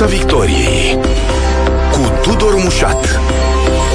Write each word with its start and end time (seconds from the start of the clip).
Piața 0.00 0.16
Victoriei 0.16 0.98
cu 1.92 2.30
Tudor 2.30 2.54
Mușat 2.62 3.20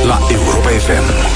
la 0.07 0.19
Europa 0.31 0.69
FM. 0.69 1.35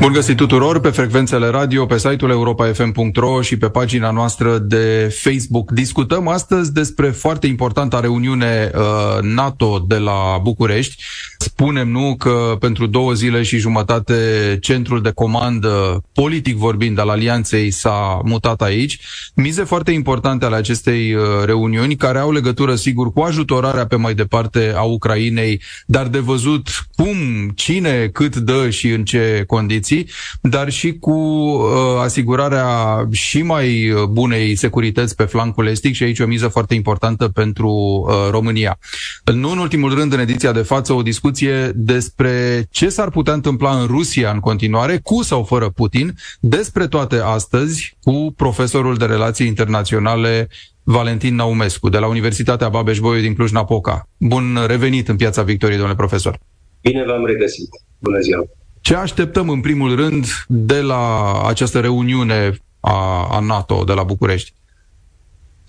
Bun 0.00 0.12
găsit 0.12 0.36
tuturor 0.36 0.80
pe 0.80 0.88
frecvențele 0.88 1.46
radio, 1.46 1.86
pe 1.86 1.98
site-ul 1.98 2.30
europa.fm.ro 2.30 3.40
și 3.42 3.56
pe 3.56 3.68
pagina 3.68 4.10
noastră 4.10 4.58
de 4.58 5.16
Facebook. 5.22 5.70
Discutăm 5.70 6.28
astăzi 6.28 6.72
despre 6.72 7.10
foarte 7.10 7.46
importanta 7.46 8.00
reuniune 8.00 8.70
uh, 8.74 9.22
NATO 9.22 9.84
de 9.88 9.96
la 9.96 10.38
București. 10.42 11.02
Spunem, 11.42 11.88
nu, 11.88 12.14
că 12.18 12.56
pentru 12.58 12.86
două 12.86 13.12
zile 13.12 13.42
și 13.42 13.58
jumătate 13.58 14.14
centrul 14.60 15.02
de 15.02 15.10
comandă, 15.10 16.02
politic 16.12 16.56
vorbind, 16.56 16.98
al 16.98 17.08
alianței 17.08 17.70
s-a 17.70 18.20
mutat 18.24 18.62
aici. 18.62 19.00
Mize 19.34 19.64
foarte 19.64 19.90
importante 19.90 20.44
ale 20.44 20.56
acestei 20.56 21.14
uh, 21.14 21.22
reuniuni, 21.44 21.96
care 21.96 22.18
au 22.18 22.32
legătură, 22.32 22.74
sigur, 22.74 23.12
cu 23.12 23.20
ajutorarea 23.20 23.86
pe 23.86 23.96
mai 23.96 24.14
departe 24.14 24.72
a 24.76 24.82
Ucrainei, 24.82 25.62
dar 25.86 26.08
de 26.08 26.18
văzut 26.18 26.68
cum, 26.94 27.16
cine, 27.54 28.08
cât 28.12 28.36
dă 28.36 28.70
și 28.70 28.88
în 28.88 29.04
ce 29.04 29.44
condiții 29.46 29.68
condiții, 29.70 30.06
dar 30.40 30.70
și 30.70 30.92
cu 30.92 31.12
uh, 31.12 32.00
asigurarea 32.02 32.66
și 33.10 33.42
mai 33.42 33.94
bunei 34.10 34.56
securități 34.56 35.14
pe 35.16 35.24
flancul 35.24 35.66
estic 35.66 35.94
și 35.94 36.02
aici 36.02 36.20
o 36.20 36.26
miză 36.26 36.48
foarte 36.48 36.74
importantă 36.74 37.28
pentru 37.28 37.70
uh, 37.70 38.14
România. 38.30 38.78
Nu 39.34 39.50
în 39.50 39.58
ultimul 39.58 39.94
rând, 39.94 40.12
în 40.12 40.18
ediția 40.18 40.52
de 40.52 40.62
față, 40.62 40.92
o 40.92 41.02
discuție 41.02 41.29
despre 41.74 42.66
ce 42.70 42.88
s-ar 42.88 43.10
putea 43.10 43.32
întâmpla 43.32 43.80
în 43.80 43.86
Rusia 43.86 44.30
în 44.30 44.40
continuare, 44.40 45.00
cu 45.02 45.22
sau 45.22 45.42
fără 45.44 45.68
Putin, 45.68 46.14
despre 46.40 46.86
toate 46.86 47.16
astăzi, 47.16 47.96
cu 48.02 48.32
profesorul 48.36 48.96
de 48.96 49.04
relații 49.04 49.46
internaționale 49.46 50.48
Valentin 50.82 51.34
Naumescu, 51.34 51.88
de 51.88 51.98
la 51.98 52.06
Universitatea 52.06 52.68
Babeș-Bolyai 52.68 53.22
din 53.22 53.34
Cluj-Napoca. 53.34 54.08
Bun 54.16 54.58
revenit 54.66 55.08
în 55.08 55.16
Piața 55.16 55.42
Victoriei, 55.42 55.78
domnule 55.78 55.98
profesor! 55.98 56.38
Bine 56.80 57.04
v-am 57.06 57.26
regăsit! 57.26 57.68
Bună 57.98 58.18
ziua! 58.18 58.44
Ce 58.80 58.94
așteptăm 58.94 59.48
în 59.48 59.60
primul 59.60 59.96
rând 59.96 60.26
de 60.48 60.80
la 60.80 61.32
această 61.46 61.80
reuniune 61.80 62.56
a, 62.80 63.28
a 63.30 63.40
NATO 63.40 63.84
de 63.84 63.92
la 63.92 64.02
București? 64.02 64.52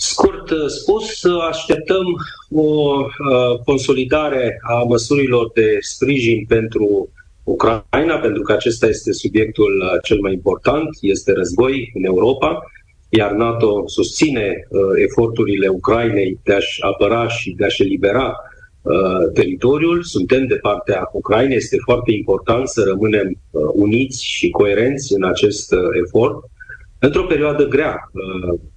Scurt 0.02 0.50
uh, 0.50 0.68
spus, 0.68 1.24
așteptăm 1.50 2.06
o 2.52 3.00
uh, 3.00 3.60
consolidare 3.66 4.60
a 4.70 4.84
măsurilor 4.84 5.52
de 5.54 5.78
sprijin 5.80 6.46
pentru 6.48 7.10
Ucraina, 7.44 8.16
pentru 8.22 8.42
că 8.42 8.52
acesta 8.52 8.88
este 8.88 9.14
subiectul 9.14 9.84
uh, 9.84 10.00
cel 10.04 10.20
mai 10.20 10.34
important, 10.34 10.88
este 11.02 11.32
război 11.32 11.92
în 11.94 12.04
Europa, 12.04 12.60
iar 13.10 13.32
NATO 13.32 13.84
susține 13.88 14.68
eforturile 14.96 15.68
Ucrainei 15.68 16.40
de 16.44 16.54
a-și 16.54 16.82
apăra 16.82 17.28
și 17.28 17.52
de 17.52 17.66
a-și 17.66 17.82
elibera 17.82 18.36
Uh, 18.82 19.32
teritoriul, 19.34 20.04
suntem 20.04 20.48
de 20.48 20.56
partea 20.56 21.10
Ucrainei, 21.14 21.56
este 21.56 21.78
foarte 21.84 22.12
important 22.12 22.68
să 22.68 22.84
rămânem 22.88 23.38
uh, 23.52 23.62
uniți 23.74 24.26
și 24.26 24.50
coerenți 24.50 25.14
în 25.14 25.24
acest 25.24 25.72
uh, 25.72 25.80
efort. 26.06 26.36
Într-o 27.04 27.24
perioadă 27.24 27.68
grea, 27.68 28.12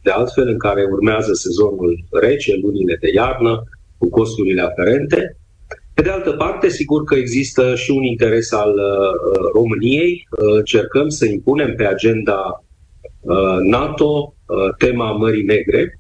de 0.03 0.11
altfel, 0.11 0.49
în 0.49 0.59
care 0.59 0.85
urmează 0.93 1.33
sezonul 1.33 2.05
rece, 2.11 2.59
lunile 2.63 2.97
de 3.01 3.11
iarnă, 3.15 3.63
cu 3.99 4.09
costurile 4.09 4.63
aferente. 4.63 5.37
Pe 5.95 6.03
de 6.03 6.11
altă 6.11 6.33
parte, 6.33 6.69
sigur 6.69 7.05
că 7.05 7.15
există 7.15 7.75
și 7.75 7.91
un 7.91 8.03
interes 8.03 8.53
al 8.53 8.75
României. 9.53 10.27
Încercăm 10.31 11.09
să 11.09 11.27
impunem 11.27 11.75
pe 11.75 11.87
agenda 11.87 12.65
NATO 13.63 14.35
tema 14.79 15.13
Mării 15.13 15.45
Negre, 15.45 15.99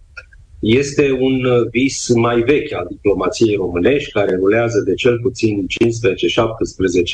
este 0.65 1.13
un 1.21 1.45
uh, 1.45 1.67
vis 1.71 2.09
mai 2.15 2.41
vechi 2.41 2.73
al 2.73 2.87
diplomației 2.91 3.57
românești, 3.57 4.13
care 4.13 4.35
rulează 4.35 4.81
de 4.81 4.95
cel 4.95 5.19
puțin 5.21 5.67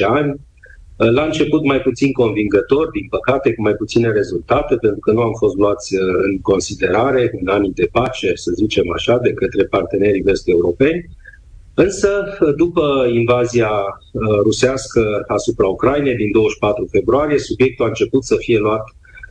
15-17 0.05 0.07
ani. 0.07 0.41
Uh, 1.01 1.11
la 1.11 1.25
început 1.25 1.65
mai 1.65 1.81
puțin 1.81 2.13
convingător, 2.13 2.91
din 2.91 3.07
păcate 3.11 3.55
cu 3.55 3.63
mai 3.63 3.73
puține 3.73 4.11
rezultate, 4.11 4.77
pentru 4.77 5.01
că 5.01 5.13
nu 5.13 5.21
am 5.21 5.33
fost 5.39 5.57
luați 5.57 5.95
uh, 5.95 6.03
în 6.23 6.41
considerare 6.41 7.31
în 7.41 7.49
anii 7.49 7.73
de 7.73 7.89
pace, 7.93 8.35
să 8.35 8.51
zicem 8.55 8.93
așa, 8.93 9.19
de 9.19 9.33
către 9.33 9.65
partenerii 9.65 10.23
vest-europeni. 10.23 11.05
Însă, 11.75 12.39
după 12.57 13.07
invazia 13.13 13.71
rusească 14.43 15.25
asupra 15.27 15.67
Ucrainei 15.67 16.17
din 16.17 16.31
24 16.33 16.87
februarie, 16.91 17.39
subiectul 17.39 17.85
a 17.85 17.89
început 17.89 18.25
să 18.25 18.37
fie 18.39 18.59
luat 18.59 18.83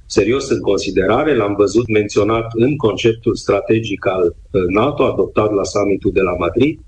serios 0.05 0.49
în 0.49 0.59
considerare. 0.59 1.35
L-am 1.35 1.55
văzut 1.57 1.87
menționat 1.87 2.45
în 2.53 2.75
conceptul 2.75 3.35
strategic 3.35 4.05
al 4.07 4.35
uh, 4.51 4.61
NATO, 4.67 5.03
adoptat 5.03 5.51
la 5.53 5.63
summitul 5.63 6.11
de 6.11 6.21
la 6.21 6.35
Madrid 6.35 6.79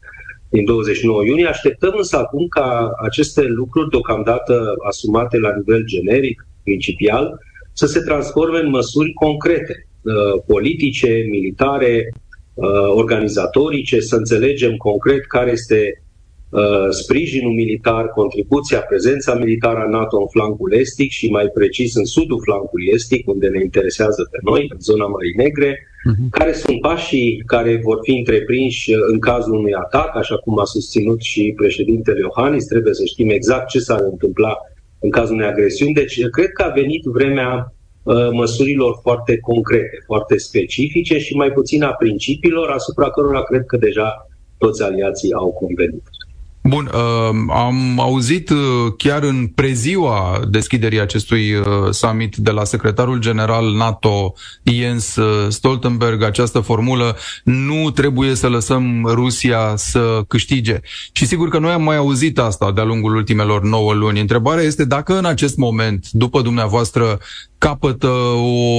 din 0.51 0.65
29 0.65 1.23
iunie. 1.25 1.47
Așteptăm 1.47 1.93
însă 1.97 2.17
acum 2.17 2.47
ca 2.47 2.91
aceste 3.03 3.41
lucruri 3.41 3.89
deocamdată 3.89 4.73
asumate 4.87 5.37
la 5.37 5.55
nivel 5.55 5.83
generic, 5.85 6.47
principial, 6.63 7.39
să 7.73 7.85
se 7.85 7.99
transforme 7.99 8.59
în 8.59 8.69
măsuri 8.69 9.13
concrete, 9.13 9.87
uh, 10.01 10.41
politice, 10.47 11.25
militare, 11.29 12.13
uh, 12.53 12.67
organizatorice, 12.95 13.99
să 13.99 14.15
înțelegem 14.15 14.75
concret 14.75 15.25
care 15.25 15.51
este 15.51 16.01
Uh, 16.51 16.89
sprijinul 16.89 17.53
militar, 17.53 18.07
contribuția, 18.07 18.79
prezența 18.81 19.33
militară 19.35 19.79
a 19.79 19.89
NATO 19.89 20.19
în 20.19 20.27
flancul 20.27 20.73
estic 20.73 21.11
și 21.11 21.29
mai 21.29 21.47
precis 21.53 21.95
în 21.95 22.05
sudul 22.05 22.41
flancului 22.43 22.87
estic, 22.93 23.27
unde 23.27 23.47
ne 23.47 23.61
interesează 23.61 24.27
pe 24.31 24.37
noi, 24.41 24.65
în 24.69 24.79
zona 24.79 25.05
Mării 25.05 25.33
Negre, 25.35 25.87
uh-huh. 26.09 26.29
care 26.29 26.53
sunt 26.53 26.81
pașii 26.81 27.43
care 27.45 27.79
vor 27.83 27.99
fi 28.01 28.11
întreprinși 28.17 28.93
în 29.11 29.19
cazul 29.19 29.53
unui 29.53 29.73
atac, 29.73 30.15
așa 30.15 30.37
cum 30.37 30.59
a 30.59 30.63
susținut 30.63 31.21
și 31.21 31.53
președintele 31.55 32.19
Iohannis, 32.19 32.65
trebuie 32.65 32.93
să 32.93 33.05
știm 33.05 33.29
exact 33.29 33.67
ce 33.67 33.79
s-ar 33.79 34.01
întâmpla 34.11 34.57
în 34.99 35.09
cazul 35.09 35.35
unei 35.35 35.47
agresiuni. 35.47 35.93
Deci, 35.93 36.27
cred 36.29 36.49
că 36.51 36.63
a 36.63 36.69
venit 36.69 37.03
vremea 37.03 37.73
uh, 38.03 38.29
măsurilor 38.31 38.99
foarte 39.01 39.37
concrete, 39.37 39.97
foarte 40.05 40.37
specifice 40.37 41.17
și 41.17 41.35
mai 41.35 41.51
puțin 41.51 41.83
a 41.83 41.91
principiilor 41.93 42.69
asupra 42.69 43.09
cărora 43.09 43.43
cred 43.43 43.65
că 43.65 43.77
deja 43.77 44.27
toți 44.57 44.83
aliații 44.83 45.33
au 45.33 45.51
convenit. 45.51 46.03
Bun, 46.63 46.91
uh, 46.93 47.29
am 47.49 47.99
auzit 47.99 48.49
uh, 48.49 48.57
chiar 48.97 49.23
în 49.23 49.47
preziua 49.47 50.39
deschiderii 50.49 50.99
acestui 50.99 51.53
uh, 51.53 51.65
summit 51.89 52.35
de 52.35 52.51
la 52.51 52.63
secretarul 52.63 53.19
general 53.19 53.73
NATO 53.73 54.33
Jens 54.63 55.15
uh, 55.15 55.49
Stoltenberg 55.49 56.23
această 56.23 56.59
formulă 56.59 57.17
nu 57.43 57.91
trebuie 57.91 58.35
să 58.35 58.47
lăsăm 58.47 59.05
Rusia 59.05 59.73
să 59.75 60.21
câștige. 60.27 60.79
Și 61.11 61.25
sigur 61.25 61.49
că 61.49 61.59
noi 61.59 61.71
am 61.71 61.83
mai 61.83 61.97
auzit 61.97 62.39
asta 62.39 62.71
de-a 62.71 62.83
lungul 62.83 63.15
ultimelor 63.15 63.63
9 63.63 63.93
luni. 63.93 64.19
Întrebarea 64.19 64.63
este 64.63 64.85
dacă 64.85 65.17
în 65.17 65.25
acest 65.25 65.57
moment, 65.57 66.07
după 66.11 66.41
dumneavoastră, 66.41 67.19
capătă 67.67 68.07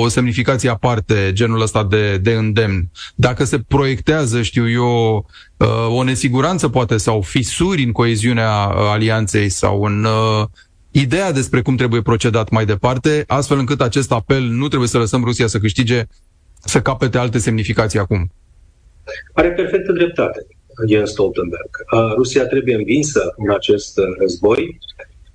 o 0.03 0.09
semnificație 0.09 0.69
aparte, 0.69 1.31
genul 1.33 1.61
ăsta 1.61 1.85
de, 1.85 2.19
de 2.19 2.33
îndemn. 2.33 2.91
Dacă 3.15 3.45
se 3.45 3.59
proiectează, 3.69 4.43
știu 4.43 4.71
eu, 4.71 5.27
uh, 5.57 5.97
o 5.99 6.03
nesiguranță 6.03 6.69
poate 6.69 6.97
sau 6.97 7.21
fisuri 7.21 7.83
în 7.83 7.93
coeziunea 7.93 8.67
uh, 8.69 8.75
alianței 8.77 9.49
sau 9.49 9.83
în 9.83 10.05
uh, 10.05 10.47
ideea 10.91 11.33
despre 11.33 11.63
cum 11.63 11.77
trebuie 11.77 12.03
procedat 12.03 12.51
mai 12.51 12.65
departe, 12.65 13.25
astfel 13.27 13.59
încât 13.59 13.81
acest 13.81 14.13
apel 14.13 14.43
nu 14.43 14.69
trebuie 14.69 14.89
să 14.89 14.99
lăsăm 14.99 15.25
Rusia 15.25 15.47
să 15.47 15.59
câștige, 15.59 16.05
să 16.65 16.81
capete 16.81 17.19
alte 17.19 17.39
semnificații 17.39 17.99
acum. 17.99 18.31
Are 19.33 19.51
perfectă 19.51 19.93
dreptate 19.93 20.47
Jens 20.89 21.11
Stoltenberg. 21.11 21.71
Rusia 22.17 22.47
trebuie 22.47 22.75
învinsă 22.75 23.35
în 23.37 23.51
acest 23.51 23.99
război 24.19 24.79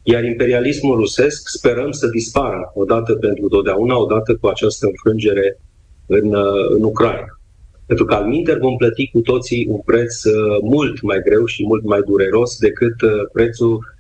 iar 0.09 0.23
imperialismul 0.23 0.95
rusesc 0.95 1.47
sperăm 1.47 1.91
să 1.91 2.07
dispară 2.07 2.71
odată 2.73 3.13
pentru 3.13 3.47
totdeauna, 3.47 3.97
odată 3.97 4.35
cu 4.35 4.47
această 4.47 4.85
înfrângere 4.85 5.59
în, 6.05 6.33
uh, 6.33 6.69
în 6.69 6.83
Ucraina. 6.83 7.39
Pentru 7.85 8.05
că 8.05 8.13
al 8.13 8.25
minter 8.25 8.57
vom 8.57 8.75
plăti 8.75 9.09
cu 9.11 9.19
toții 9.19 9.67
un 9.69 9.79
preț 9.85 10.23
uh, 10.23 10.57
mult 10.61 11.01
mai 11.01 11.21
greu 11.25 11.45
și 11.45 11.65
mult 11.65 11.83
mai 11.83 12.01
dureros 12.01 12.57
decât 12.57 13.01
uh, 13.01 13.11
prețul 13.33 13.95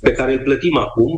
pe 0.00 0.12
care 0.12 0.32
îl 0.32 0.38
plătim 0.38 0.76
acum, 0.76 1.16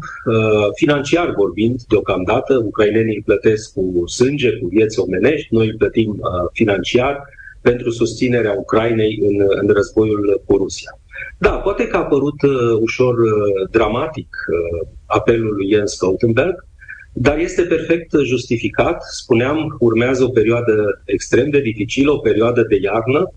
financiar 0.75 1.35
vorbind, 1.37 1.83
deocamdată, 1.89 2.63
ucrainenii 2.65 3.17
îl 3.17 3.23
plătesc 3.25 3.73
cu 3.73 4.03
sânge, 4.07 4.59
cu 4.59 4.67
vieți 4.67 4.99
omenești, 5.01 5.55
noi 5.55 5.67
îl 5.67 5.75
plătim 5.77 6.21
financiar 6.53 7.25
pentru 7.61 7.91
susținerea 7.91 8.55
Ucrainei 8.59 9.19
în, 9.23 9.47
în 9.61 9.69
războiul 9.69 10.43
cu 10.47 10.57
Rusia. 10.57 10.99
Da, 11.39 11.51
poate 11.51 11.87
că 11.87 11.97
a 11.97 12.05
părut 12.05 12.43
uh, 12.43 12.79
ușor 12.81 13.19
uh, 13.19 13.69
dramatic 13.71 14.29
uh, 14.29 14.89
apelul 15.07 15.55
lui 15.55 15.71
Jens 15.73 15.93
Stoltenberg, 15.93 16.67
dar 17.13 17.39
este 17.39 17.63
perfect 17.63 18.11
justificat. 18.25 19.03
Spuneam, 19.03 19.77
urmează 19.79 20.25
o 20.25 20.29
perioadă 20.29 21.03
extrem 21.05 21.51
de 21.51 21.61
dificilă, 21.61 22.13
o 22.13 22.19
perioadă 22.19 22.63
de 22.63 22.79
iarnă. 22.83 23.33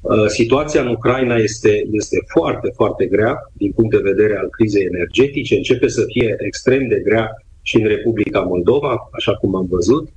Uh, 0.00 0.26
situația 0.26 0.80
în 0.80 0.88
Ucraina 0.88 1.36
este, 1.36 1.82
este 1.90 2.18
foarte, 2.26 2.70
foarte 2.74 3.06
grea 3.06 3.36
din 3.52 3.72
punct 3.72 3.90
de 3.90 4.10
vedere 4.10 4.36
al 4.36 4.48
crizei 4.48 4.84
energetice. 4.84 5.56
Începe 5.56 5.88
să 5.88 6.04
fie 6.06 6.36
extrem 6.38 6.88
de 6.88 7.00
grea 7.04 7.30
și 7.62 7.76
în 7.76 7.86
Republica 7.86 8.40
Moldova, 8.40 9.08
așa 9.12 9.34
cum 9.34 9.56
am 9.56 9.66
văzut. 9.70 10.08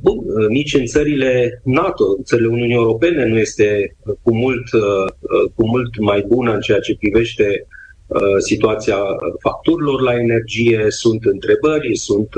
Bun, 0.00 0.18
nici 0.48 0.74
în 0.74 0.86
țările 0.86 1.60
NATO, 1.64 2.04
în 2.16 2.22
țările 2.22 2.48
Uniunii 2.48 2.74
Europene 2.74 3.26
nu 3.26 3.38
este 3.38 3.96
cu 4.22 4.34
mult, 4.34 4.68
cu 5.54 5.66
mult 5.66 5.98
mai 5.98 6.24
bună 6.28 6.52
în 6.54 6.60
ceea 6.60 6.78
ce 6.78 6.96
privește 6.96 7.66
situația 8.38 8.98
facturilor 9.40 10.00
la 10.00 10.14
energie, 10.14 10.86
sunt 10.88 11.24
întrebări, 11.24 11.96
sunt 11.96 12.28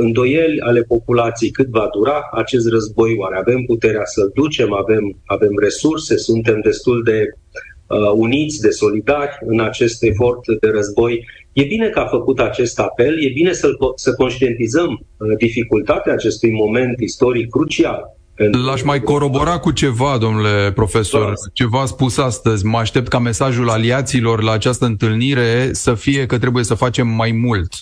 îndoieli 0.00 0.60
ale 0.60 0.82
populației. 0.82 1.50
Cât 1.50 1.68
va 1.68 1.88
dura 1.92 2.28
acest 2.32 2.68
război, 2.68 3.14
oare 3.18 3.36
avem 3.36 3.62
puterea 3.66 4.04
să-l 4.04 4.30
ducem, 4.34 4.72
avem, 4.72 5.22
avem 5.24 5.58
resurse, 5.60 6.16
suntem 6.16 6.60
destul 6.60 7.02
de 7.02 7.22
uh, 7.22 7.75
uniți, 8.14 8.60
de 8.60 8.70
solidari 8.70 9.36
în 9.46 9.60
acest 9.60 10.02
efort 10.02 10.40
de 10.60 10.68
război. 10.68 11.24
E 11.52 11.62
bine 11.62 11.88
că 11.88 11.98
a 11.98 12.06
făcut 12.06 12.40
acest 12.40 12.78
apel, 12.78 13.24
e 13.24 13.28
bine 13.28 13.52
să, 13.52 13.68
să 13.94 14.14
conștientizăm 14.14 14.90
uh, 14.90 15.36
dificultatea 15.38 16.12
acestui 16.12 16.50
moment 16.52 17.00
istoric 17.00 17.50
crucial 17.50 18.16
L-aș 18.66 18.82
mai 18.82 19.00
corobora 19.00 19.58
cu 19.58 19.70
ceva, 19.70 20.18
domnule 20.18 20.72
profesor, 20.74 21.26
da. 21.26 21.32
ce 21.52 21.66
v-a 21.66 21.84
spus 21.84 22.18
astăzi. 22.18 22.64
Mă 22.64 22.78
aștept 22.78 23.08
ca 23.08 23.18
mesajul 23.18 23.70
aliaților 23.70 24.42
la 24.42 24.52
această 24.52 24.84
întâlnire 24.84 25.68
să 25.72 25.94
fie 25.94 26.26
că 26.26 26.38
trebuie 26.38 26.64
să 26.64 26.74
facem 26.74 27.08
mai 27.08 27.30
mult. 27.30 27.72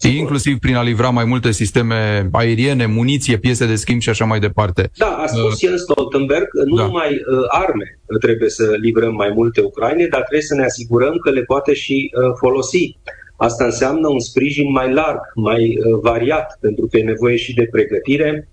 Sigur. 0.00 0.18
inclusiv 0.18 0.58
prin 0.58 0.74
a 0.74 0.82
livra 0.82 1.10
mai 1.10 1.24
multe 1.24 1.50
sisteme 1.50 2.28
aeriene, 2.32 2.86
muniție, 2.86 3.38
piese 3.38 3.66
de 3.66 3.74
schimb 3.74 4.00
și 4.00 4.08
așa 4.08 4.24
mai 4.24 4.38
departe. 4.40 4.90
Da, 4.96 5.06
a 5.06 5.26
spus 5.26 5.52
uh, 5.52 5.58
Jens 5.58 5.80
Stoltenberg, 5.80 6.46
nu 6.66 6.76
da. 6.76 6.84
numai 6.84 7.08
uh, 7.08 7.44
arme 7.48 7.98
trebuie 8.20 8.48
să 8.48 8.76
livrăm 8.80 9.14
mai 9.14 9.32
multe 9.34 9.60
Ucraine, 9.60 10.06
dar 10.06 10.20
trebuie 10.20 10.42
să 10.42 10.54
ne 10.54 10.64
asigurăm 10.64 11.16
că 11.16 11.30
le 11.30 11.42
poate 11.42 11.74
și 11.74 12.10
uh, 12.14 12.32
folosi. 12.38 12.96
Asta 13.36 13.64
înseamnă 13.64 14.08
un 14.08 14.20
sprijin 14.20 14.70
mai 14.70 14.92
larg, 14.92 15.20
mai 15.34 15.78
uh, 15.78 16.00
variat, 16.02 16.58
pentru 16.60 16.86
că 16.86 16.98
e 16.98 17.02
nevoie 17.02 17.36
și 17.36 17.54
de 17.54 17.68
pregătire 17.70 18.48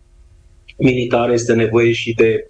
militară, 0.78 1.34
este 1.34 1.54
nevoie 1.54 1.92
și 1.92 2.14
de 2.14 2.48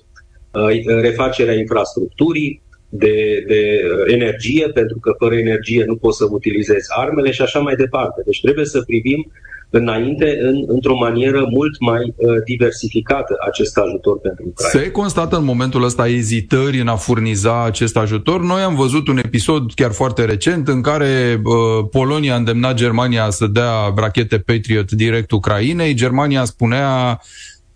uh, 0.52 1.02
refacerea 1.02 1.54
infrastructurii, 1.54 2.62
de, 2.98 3.44
de 3.48 3.82
uh, 3.84 4.14
energie, 4.14 4.68
pentru 4.74 4.98
că 5.00 5.16
fără 5.18 5.36
energie 5.36 5.84
nu 5.86 5.96
poți 5.96 6.18
să 6.18 6.28
utilizezi 6.30 6.88
armele 6.98 7.32
și 7.32 7.42
așa 7.42 7.60
mai 7.60 7.76
departe. 7.76 8.22
Deci 8.26 8.42
trebuie 8.42 8.66
să 8.66 8.82
privim 8.82 9.32
înainte 9.70 10.38
în, 10.42 10.64
într-o 10.68 10.96
manieră 10.96 11.48
mult 11.50 11.80
mai 11.80 12.14
uh, 12.16 12.36
diversificată 12.46 13.36
acest 13.48 13.78
ajutor 13.78 14.20
pentru 14.20 14.44
Ucraina. 14.48 14.80
Se 14.80 14.92
constată 14.92 15.38
în 15.38 15.44
momentul 15.44 15.84
ăsta 15.84 16.08
ezitări 16.08 16.80
în 16.80 16.88
a 16.88 16.96
furniza 16.96 17.64
acest 17.64 17.98
ajutor. 17.98 18.42
Noi 18.42 18.62
am 18.62 18.76
văzut 18.76 19.08
un 19.08 19.18
episod 19.18 19.74
chiar 19.74 19.92
foarte 19.92 20.26
recent 20.26 20.68
în 20.68 20.82
care 20.82 21.42
uh, 21.44 21.88
Polonia 21.92 22.34
a 22.34 22.38
îndemnat 22.38 22.76
Germania 22.76 23.30
să 23.30 23.48
dea 23.48 23.94
rachete 23.96 24.40
Patriot 24.40 24.92
direct 24.92 25.32
Ucrainei. 25.32 25.94
Germania 25.94 26.44
spunea 26.44 27.22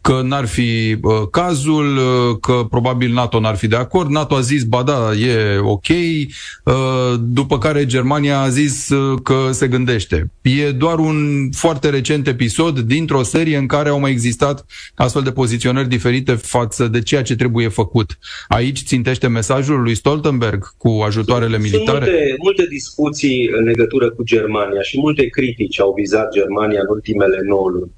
că 0.02 0.22
n-ar 0.24 0.46
fi 0.46 0.98
uh, 1.02 1.28
cazul, 1.32 1.98
uh, 1.98 2.38
că 2.42 2.66
probabil 2.70 3.14
NATO 3.14 3.40
n-ar 3.40 3.56
fi 3.56 3.68
de 3.68 3.76
acord. 3.76 4.10
NATO 4.10 4.36
a 4.36 4.40
zis, 4.40 4.64
ba 4.64 4.84
da, 4.84 5.12
e 5.14 5.58
ok, 5.58 5.88
uh, 5.90 6.74
după 7.20 7.58
care 7.58 7.86
Germania 7.86 8.40
a 8.40 8.50
zis 8.50 8.90
uh, 8.90 9.20
că 9.24 9.50
se 9.52 9.68
gândește. 9.68 10.32
E 10.42 10.72
doar 10.72 11.00
un 11.00 11.50
foarte 11.52 11.90
recent 11.90 12.28
episod 12.28 12.80
dintr-o 12.80 13.24
serie 13.24 13.58
în 13.58 13.68
care 13.68 13.90
au 13.90 14.00
mai 14.00 14.12
existat 14.12 14.66
astfel 14.96 15.22
de 15.22 15.32
poziționări 15.32 15.90
diferite 15.90 16.34
față 16.34 16.88
de 16.88 17.02
ceea 17.02 17.22
ce 17.22 17.36
trebuie 17.36 17.68
făcut. 17.68 18.18
Aici 18.48 18.84
țintește 18.84 19.28
mesajul 19.28 19.82
lui 19.82 19.96
Stoltenberg 19.96 20.66
cu 20.78 20.90
ajutoarele 21.06 21.58
Sunt 21.58 21.72
militare? 21.72 22.06
Sunt 22.06 22.16
multe, 22.16 22.36
multe 22.42 22.66
discuții 22.70 23.50
în 23.58 23.64
legătură 23.64 24.10
cu 24.10 24.24
Germania 24.24 24.82
și 24.82 25.00
multe 25.00 25.26
critici 25.26 25.80
au 25.80 25.94
vizat 25.98 26.32
Germania 26.32 26.80
în 26.80 26.88
ultimele 26.90 27.40
9 27.48 27.70
luni. 27.70 27.92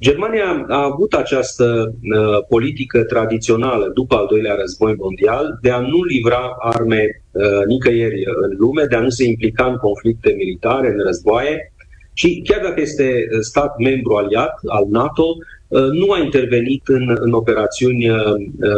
Germania 0.00 0.64
a 0.68 0.82
avut 0.82 1.12
această 1.12 1.94
uh, 1.94 2.44
politică 2.48 3.04
tradițională 3.04 3.90
după 3.94 4.14
al 4.14 4.26
doilea 4.26 4.54
război 4.54 4.94
mondial 4.94 5.58
de 5.62 5.70
a 5.70 5.80
nu 5.80 6.02
livra 6.02 6.56
arme 6.58 7.22
uh, 7.30 7.64
nicăieri 7.66 8.22
în 8.42 8.56
lume, 8.58 8.84
de 8.84 8.96
a 8.96 9.00
nu 9.00 9.08
se 9.08 9.24
implica 9.24 9.64
în 9.66 9.76
conflicte 9.76 10.34
militare, 10.36 10.88
în 10.88 11.04
războaie. 11.04 11.72
Și 12.12 12.42
chiar 12.44 12.60
dacă 12.62 12.80
este 12.80 13.26
stat 13.40 13.78
membru 13.78 14.14
aliat 14.14 14.60
al 14.66 14.86
NATO, 14.88 15.22
uh, 15.22 15.57
nu 15.68 16.10
a 16.10 16.18
intervenit 16.18 16.88
în, 16.88 17.16
în 17.20 17.32
operațiuni 17.32 18.10
uh, 18.10 18.18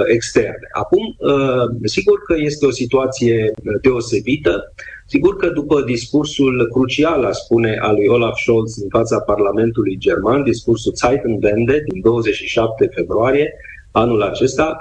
externe. 0.06 0.68
Acum, 0.72 1.16
uh, 1.18 1.64
sigur 1.84 2.22
că 2.22 2.34
este 2.38 2.66
o 2.66 2.70
situație 2.70 3.50
deosebită. 3.82 4.72
Sigur 5.06 5.36
că 5.36 5.48
după 5.48 5.82
discursul 5.82 6.68
crucial, 6.72 7.24
a 7.24 7.32
spune, 7.32 7.76
al 7.80 7.94
lui 7.94 8.06
Olaf 8.06 8.38
Scholz 8.38 8.76
în 8.82 8.88
fața 8.88 9.20
Parlamentului 9.20 9.96
German, 9.98 10.42
discursul 10.42 10.92
Zeitenwende 10.94 11.84
din 11.88 12.00
27 12.00 12.90
februarie 12.94 13.52
anul 13.92 14.22
acesta, 14.22 14.78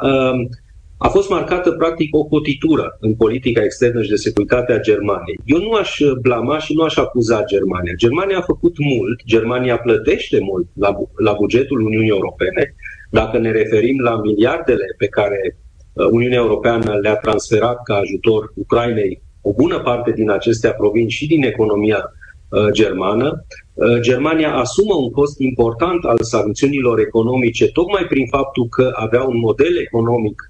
a 1.01 1.07
fost 1.07 1.29
marcată 1.29 1.71
practic 1.71 2.15
o 2.15 2.23
cotitură 2.23 2.97
în 2.99 3.15
politica 3.15 3.63
externă 3.63 4.01
și 4.01 4.09
de 4.09 4.15
securitate 4.15 4.73
a 4.73 4.79
Germaniei. 4.79 5.39
Eu 5.45 5.59
nu 5.59 5.71
aș 5.71 5.99
blama 6.21 6.57
și 6.59 6.73
nu 6.73 6.83
aș 6.83 6.97
acuza 6.97 7.43
Germania. 7.43 7.93
Germania 7.93 8.37
a 8.37 8.41
făcut 8.41 8.75
mult, 8.77 9.23
Germania 9.25 9.77
plătește 9.77 10.39
mult 10.41 10.67
la, 10.73 10.95
la 11.15 11.33
bugetul 11.33 11.81
Uniunii 11.81 12.09
Europene. 12.09 12.75
Dacă 13.11 13.37
ne 13.37 13.51
referim 13.51 13.99
la 13.99 14.19
miliardele 14.21 14.85
pe 14.97 15.07
care 15.07 15.57
uh, 15.93 16.05
Uniunea 16.11 16.37
Europeană 16.37 16.93
le-a 17.01 17.15
transferat 17.15 17.83
ca 17.83 17.95
ajutor 17.95 18.53
Ucrainei, 18.55 19.21
o 19.41 19.53
bună 19.53 19.79
parte 19.79 20.11
din 20.11 20.29
acestea 20.29 20.73
provin 20.73 21.07
și 21.07 21.27
din 21.27 21.43
economia 21.43 22.03
uh, 22.49 22.71
germană. 22.71 23.45
Uh, 23.73 23.99
Germania 23.99 24.55
asumă 24.55 24.95
un 24.95 25.11
cost 25.11 25.39
important 25.39 26.03
al 26.03 26.17
sancțiunilor 26.21 26.99
economice 26.99 27.71
tocmai 27.71 28.05
prin 28.09 28.27
faptul 28.27 28.67
că 28.67 28.91
avea 28.93 29.23
un 29.23 29.37
model 29.37 29.77
economic 29.77 30.41
Uh, 30.41 30.48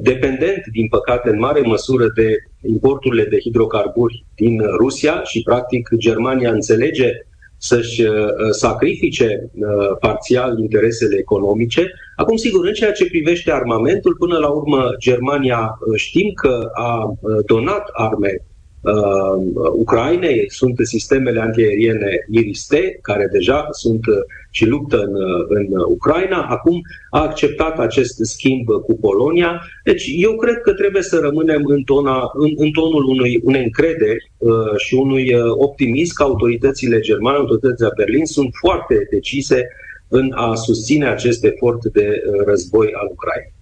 dependent, 0.00 0.66
din 0.72 0.88
păcate, 0.88 1.28
în 1.28 1.38
mare 1.38 1.60
măsură 1.60 2.06
de 2.14 2.36
importurile 2.68 3.24
de 3.24 3.38
hidrocarburi 3.38 4.24
din 4.34 4.62
Rusia 4.78 5.22
și, 5.22 5.42
practic, 5.42 5.88
Germania 5.96 6.50
înțelege 6.50 7.10
să-și 7.58 8.02
uh, 8.02 8.10
sacrifice 8.50 9.50
uh, 9.54 9.96
parțial 10.00 10.58
interesele 10.58 11.16
economice. 11.18 11.92
Acum, 12.16 12.36
sigur, 12.36 12.66
în 12.66 12.72
ceea 12.72 12.92
ce 12.92 13.06
privește 13.06 13.52
armamentul, 13.52 14.16
până 14.18 14.38
la 14.38 14.48
urmă, 14.48 14.90
Germania 14.98 15.78
știm 15.94 16.32
că 16.34 16.70
a 16.72 17.14
donat 17.46 17.88
arme 17.92 18.44
uh, 18.92 19.70
Ucrainei, 19.72 20.44
sunt 20.50 20.76
sistemele 20.82 21.40
antiaeriene 21.40 22.26
Iris-T, 22.30 22.74
care 23.02 23.28
deja 23.32 23.66
sunt 23.70 24.06
uh, 24.06 24.14
și 24.50 24.66
luptă 24.66 24.96
în, 24.96 25.14
uh, 25.14 25.46
în 25.48 25.66
Ucraina. 25.88 26.42
Acum 26.42 26.80
a 27.10 27.22
acceptat 27.22 27.78
acest 27.78 28.18
schimb 28.24 28.66
cu 28.66 28.98
Polonia. 29.00 29.62
Deci 29.84 30.10
eu 30.16 30.36
cred 30.36 30.60
că 30.60 30.72
trebuie 30.72 31.02
să 31.02 31.18
rămânem 31.18 31.62
în, 31.64 31.82
tona, 31.82 32.30
în, 32.32 32.50
în 32.56 32.70
tonul 32.70 33.04
unui, 33.04 33.40
unei 33.44 33.62
încrederi 33.62 34.30
uh, 34.36 34.76
și 34.76 34.94
unui 34.94 35.34
uh, 35.34 35.42
optimism 35.50 36.14
că 36.14 36.22
autoritățile 36.22 37.00
germane, 37.00 37.36
autoritățile 37.36 37.90
Berlin 37.96 38.24
sunt 38.24 38.50
foarte 38.60 39.06
decise 39.10 39.68
în 40.08 40.32
a 40.34 40.54
susține 40.54 41.08
acest 41.08 41.44
efort 41.44 41.84
de 41.84 42.22
uh, 42.26 42.44
război 42.44 42.92
al 42.92 43.08
Ucrainei. 43.12 43.55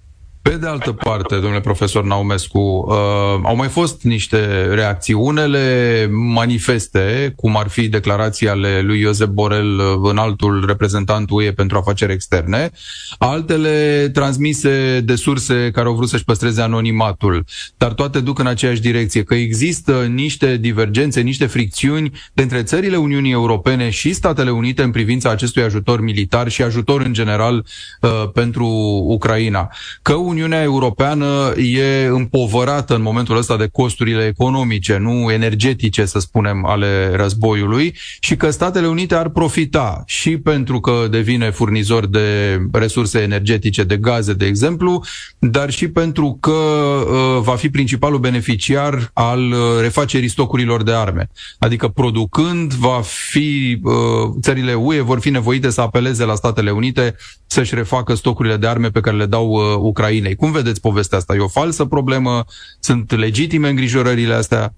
Pe 0.50 0.56
de 0.56 0.66
altă 0.66 0.92
parte, 0.92 1.34
domnule 1.34 1.60
profesor 1.60 2.04
Naumescu, 2.04 2.58
uh, 2.58 2.94
au 3.42 3.56
mai 3.56 3.68
fost 3.68 4.02
niște 4.02 4.64
reacții, 4.64 5.14
unele 5.14 6.06
manifeste, 6.10 7.32
cum 7.36 7.56
ar 7.56 7.68
fi 7.68 7.88
declarația 7.88 8.50
ale 8.50 8.80
lui 8.80 9.00
Iosep 9.00 9.28
Borel, 9.28 9.78
uh, 9.78 9.84
în 10.02 10.16
altul 10.16 10.64
reprezentant 10.66 11.30
UE 11.30 11.52
pentru 11.52 11.76
afaceri 11.76 12.12
externe, 12.12 12.70
altele 13.18 14.08
transmise 14.12 15.00
de 15.04 15.14
surse 15.14 15.70
care 15.72 15.86
au 15.86 15.94
vrut 15.94 16.08
să-și 16.08 16.24
păstreze 16.24 16.60
anonimatul, 16.60 17.44
dar 17.76 17.92
toate 17.92 18.20
duc 18.20 18.38
în 18.38 18.46
aceeași 18.46 18.80
direcție, 18.80 19.22
că 19.22 19.34
există 19.34 20.02
niște 20.02 20.56
divergențe, 20.56 21.20
niște 21.20 21.46
fricțiuni 21.46 22.10
între 22.34 22.62
țările 22.62 22.96
Uniunii 22.96 23.32
Europene 23.32 23.90
și 23.90 24.12
Statele 24.12 24.50
Unite 24.50 24.82
în 24.82 24.90
privința 24.90 25.30
acestui 25.30 25.62
ajutor 25.62 26.00
militar 26.00 26.48
și 26.48 26.62
ajutor 26.62 27.00
în 27.00 27.12
general 27.12 27.66
uh, 28.00 28.10
pentru 28.32 28.66
Ucraina. 29.06 29.70
Că 30.02 30.12
Uniunea 30.34 30.62
Europeană 30.62 31.52
e 31.56 32.06
împovărată 32.06 32.94
în 32.94 33.02
momentul 33.02 33.36
ăsta 33.36 33.56
de 33.56 33.68
costurile 33.72 34.26
economice, 34.26 34.96
nu 34.96 35.30
energetice, 35.30 36.04
să 36.04 36.18
spunem, 36.18 36.66
ale 36.66 37.16
războiului 37.16 37.94
și 38.20 38.36
că 38.36 38.50
Statele 38.50 38.86
Unite 38.86 39.14
ar 39.14 39.28
profita 39.28 40.02
și 40.06 40.36
pentru 40.36 40.80
că 40.80 41.06
devine 41.10 41.50
furnizor 41.50 42.06
de 42.06 42.58
resurse 42.72 43.18
energetice, 43.18 43.84
de 43.84 43.96
gaze, 43.96 44.32
de 44.32 44.46
exemplu, 44.46 45.04
dar 45.38 45.70
și 45.70 45.88
pentru 45.88 46.38
că 46.40 46.50
uh, 46.50 47.40
va 47.42 47.54
fi 47.54 47.70
principalul 47.70 48.18
beneficiar 48.18 49.10
al 49.12 49.40
uh, 49.50 49.58
refacerii 49.80 50.28
stocurilor 50.28 50.82
de 50.82 50.92
arme. 50.92 51.30
Adică 51.58 51.88
producând, 51.88 52.72
va 52.72 53.00
fi 53.04 53.80
uh, 53.82 53.92
țările 54.40 54.74
UE 54.74 55.00
vor 55.00 55.20
fi 55.20 55.30
nevoite 55.30 55.70
să 55.70 55.80
apeleze 55.80 56.24
la 56.24 56.34
Statele 56.34 56.70
Unite 56.70 57.16
să-și 57.54 57.75
refacă 57.75 58.14
stocurile 58.14 58.56
de 58.56 58.66
arme 58.66 58.88
pe 58.90 59.00
care 59.00 59.16
le 59.16 59.26
dau 59.26 59.49
uh, 59.50 59.62
Ucrainei. 59.90 60.34
Cum 60.34 60.52
vedeți 60.52 60.80
povestea 60.80 61.18
asta? 61.18 61.34
E 61.34 61.49
o 61.50 61.58
falsă 61.61 61.84
problemă? 61.84 62.44
Sunt 62.80 63.16
legitime 63.16 63.68
îngrijorările 63.68 64.34
astea? 64.34 64.73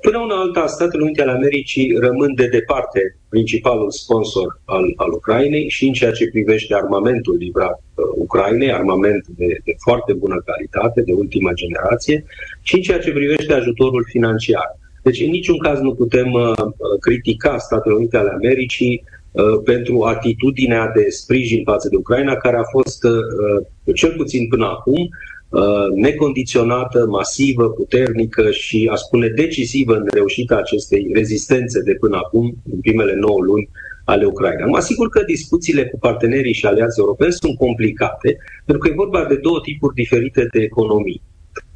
Până 0.00 0.18
una 0.18 0.36
alta, 0.40 0.66
Statele 0.66 1.02
Unite 1.02 1.22
ale 1.22 1.30
Americii 1.30 1.96
rămân 2.06 2.34
de 2.34 2.46
departe 2.46 3.00
principalul 3.28 3.90
sponsor 3.90 4.60
al, 4.64 4.84
al 4.96 5.10
Ucrainei 5.12 5.68
și 5.68 5.86
în 5.86 5.92
ceea 5.92 6.12
ce 6.12 6.28
privește 6.28 6.74
armamentul 6.74 7.36
livrat 7.36 7.78
uh, 7.94 8.04
Ucrainei, 8.24 8.72
armament 8.72 9.26
de, 9.26 9.46
de 9.64 9.74
foarte 9.84 10.12
bună 10.12 10.42
calitate, 10.50 11.00
de 11.00 11.12
ultima 11.12 11.52
generație, 11.52 12.24
și 12.62 12.74
în 12.74 12.80
ceea 12.80 12.98
ce 12.98 13.12
privește 13.12 13.52
ajutorul 13.52 14.04
financiar. 14.08 14.68
Deci, 15.02 15.20
în 15.20 15.30
niciun 15.30 15.58
caz 15.58 15.78
nu 15.80 15.94
putem 15.94 16.32
uh, 16.32 16.50
uh 16.58 16.98
critica 17.00 17.58
Statele 17.58 17.94
Unite 17.94 18.16
ale 18.16 18.30
Americii 18.40 19.02
uh, 19.02 19.15
pentru 19.64 20.02
atitudinea 20.02 20.92
de 20.94 21.06
sprijin 21.08 21.62
față 21.64 21.88
de 21.88 21.96
Ucraina, 21.96 22.34
care 22.34 22.56
a 22.56 22.64
fost, 22.70 23.04
uh, 23.04 23.94
cel 23.94 24.14
puțin 24.16 24.48
până 24.48 24.64
acum, 24.64 25.08
Uh, 25.48 25.88
necondiționată, 25.94 27.06
masivă, 27.06 27.70
puternică 27.70 28.50
și, 28.50 28.88
a 28.92 28.94
spune, 28.94 29.28
decisivă 29.28 29.94
în 29.94 30.06
reușita 30.14 30.56
acestei 30.56 31.10
rezistențe 31.12 31.82
de 31.82 31.94
până 31.94 32.16
acum, 32.16 32.54
în 32.72 32.80
primele 32.80 33.14
9 33.14 33.42
luni 33.42 33.68
ale 34.04 34.24
Ucrainei. 34.24 34.66
Mă 34.66 34.76
asigur 34.76 35.08
că 35.08 35.22
discuțiile 35.26 35.86
cu 35.86 35.98
partenerii 35.98 36.52
și 36.52 36.66
aliații 36.66 37.02
europeni 37.02 37.32
sunt 37.32 37.56
complicate, 37.56 38.36
pentru 38.64 38.82
că 38.82 38.88
e 38.88 39.02
vorba 39.04 39.24
de 39.24 39.36
două 39.36 39.60
tipuri 39.62 39.94
diferite 39.94 40.48
de 40.52 40.60
economii. 40.62 41.22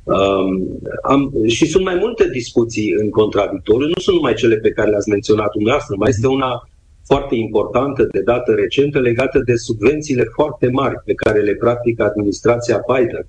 Um, 0.02 0.78
am, 1.02 1.32
și 1.46 1.66
sunt 1.66 1.84
mai 1.84 1.96
multe 2.00 2.28
discuții 2.28 2.94
în 2.98 3.10
contradictoriu, 3.10 3.86
nu 3.86 4.00
sunt 4.00 4.16
numai 4.16 4.34
cele 4.34 4.56
pe 4.56 4.70
care 4.70 4.90
le-ați 4.90 5.08
menționat 5.08 5.50
dumneavoastră, 5.52 5.94
mai 5.98 6.08
este 6.08 6.26
una 6.26 6.68
foarte 7.10 7.34
importantă 7.34 8.02
de 8.10 8.20
dată 8.20 8.50
recentă 8.52 8.98
legată 9.00 9.38
de 9.44 9.56
subvențiile 9.56 10.24
foarte 10.24 10.68
mari 10.70 10.96
pe 11.04 11.14
care 11.14 11.40
le 11.40 11.54
practică 11.54 12.02
administrația 12.02 12.80
Biden 12.92 13.26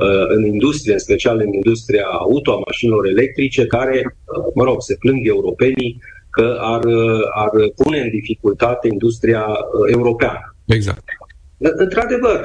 Uh, 0.00 0.26
în 0.28 0.44
industrie, 0.44 0.92
în 0.92 0.98
special 0.98 1.38
în 1.38 1.52
industria 1.52 2.04
auto, 2.04 2.52
a 2.52 2.62
mașinilor 2.66 3.06
electrice, 3.06 3.66
care, 3.66 4.02
uh, 4.04 4.44
mă 4.54 4.64
rog, 4.64 4.82
se 4.82 4.96
plâng 4.98 5.26
europenii 5.26 6.00
că 6.30 6.56
ar, 6.60 6.84
uh, 6.84 7.20
ar 7.34 7.50
pune 7.76 8.00
în 8.00 8.10
dificultate 8.10 8.88
industria 8.88 9.46
europeană. 9.92 10.56
Exact. 10.66 11.04
Într-adevăr, 11.58 12.40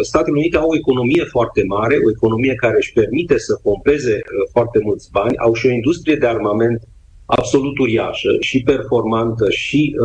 Statele 0.00 0.36
Unite 0.36 0.56
au 0.56 0.68
o 0.68 0.76
economie 0.76 1.24
foarte 1.24 1.64
mare, 1.66 1.96
o 2.06 2.10
economie 2.10 2.54
care 2.54 2.76
își 2.76 2.92
permite 2.92 3.38
să 3.38 3.58
pompeze 3.62 4.20
foarte 4.50 4.78
mulți 4.82 5.10
bani, 5.10 5.36
au 5.36 5.54
și 5.54 5.66
o 5.66 5.70
industrie 5.70 6.16
de 6.16 6.26
armament 6.26 6.82
absolut 7.24 7.78
uriașă 7.78 8.36
și 8.40 8.62
performantă 8.62 9.50
și, 9.50 9.96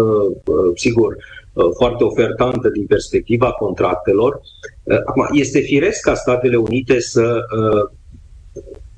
sigur, 0.75 1.15
Uh, 1.59 1.69
foarte 1.75 2.03
ofertantă 2.03 2.69
din 2.69 2.85
perspectiva 2.85 3.51
contractelor. 3.51 4.39
Uh, 4.83 4.97
acum, 5.05 5.27
este 5.31 5.59
firesc 5.59 6.01
ca 6.01 6.13
Statele 6.13 6.55
Unite 6.55 6.99
să, 6.99 7.39
uh, 7.59 7.97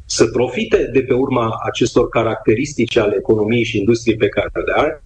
să 0.06 0.26
profite 0.26 0.90
de 0.94 1.02
pe 1.02 1.14
urma 1.14 1.60
acestor 1.66 2.10
caracteristici 2.10 2.98
ale 2.98 3.16
economiei 3.18 3.64
și 3.64 3.78
industriei 3.78 4.18
pe 4.18 4.28
care 4.28 4.50
le 4.66 4.74
are 4.76 5.04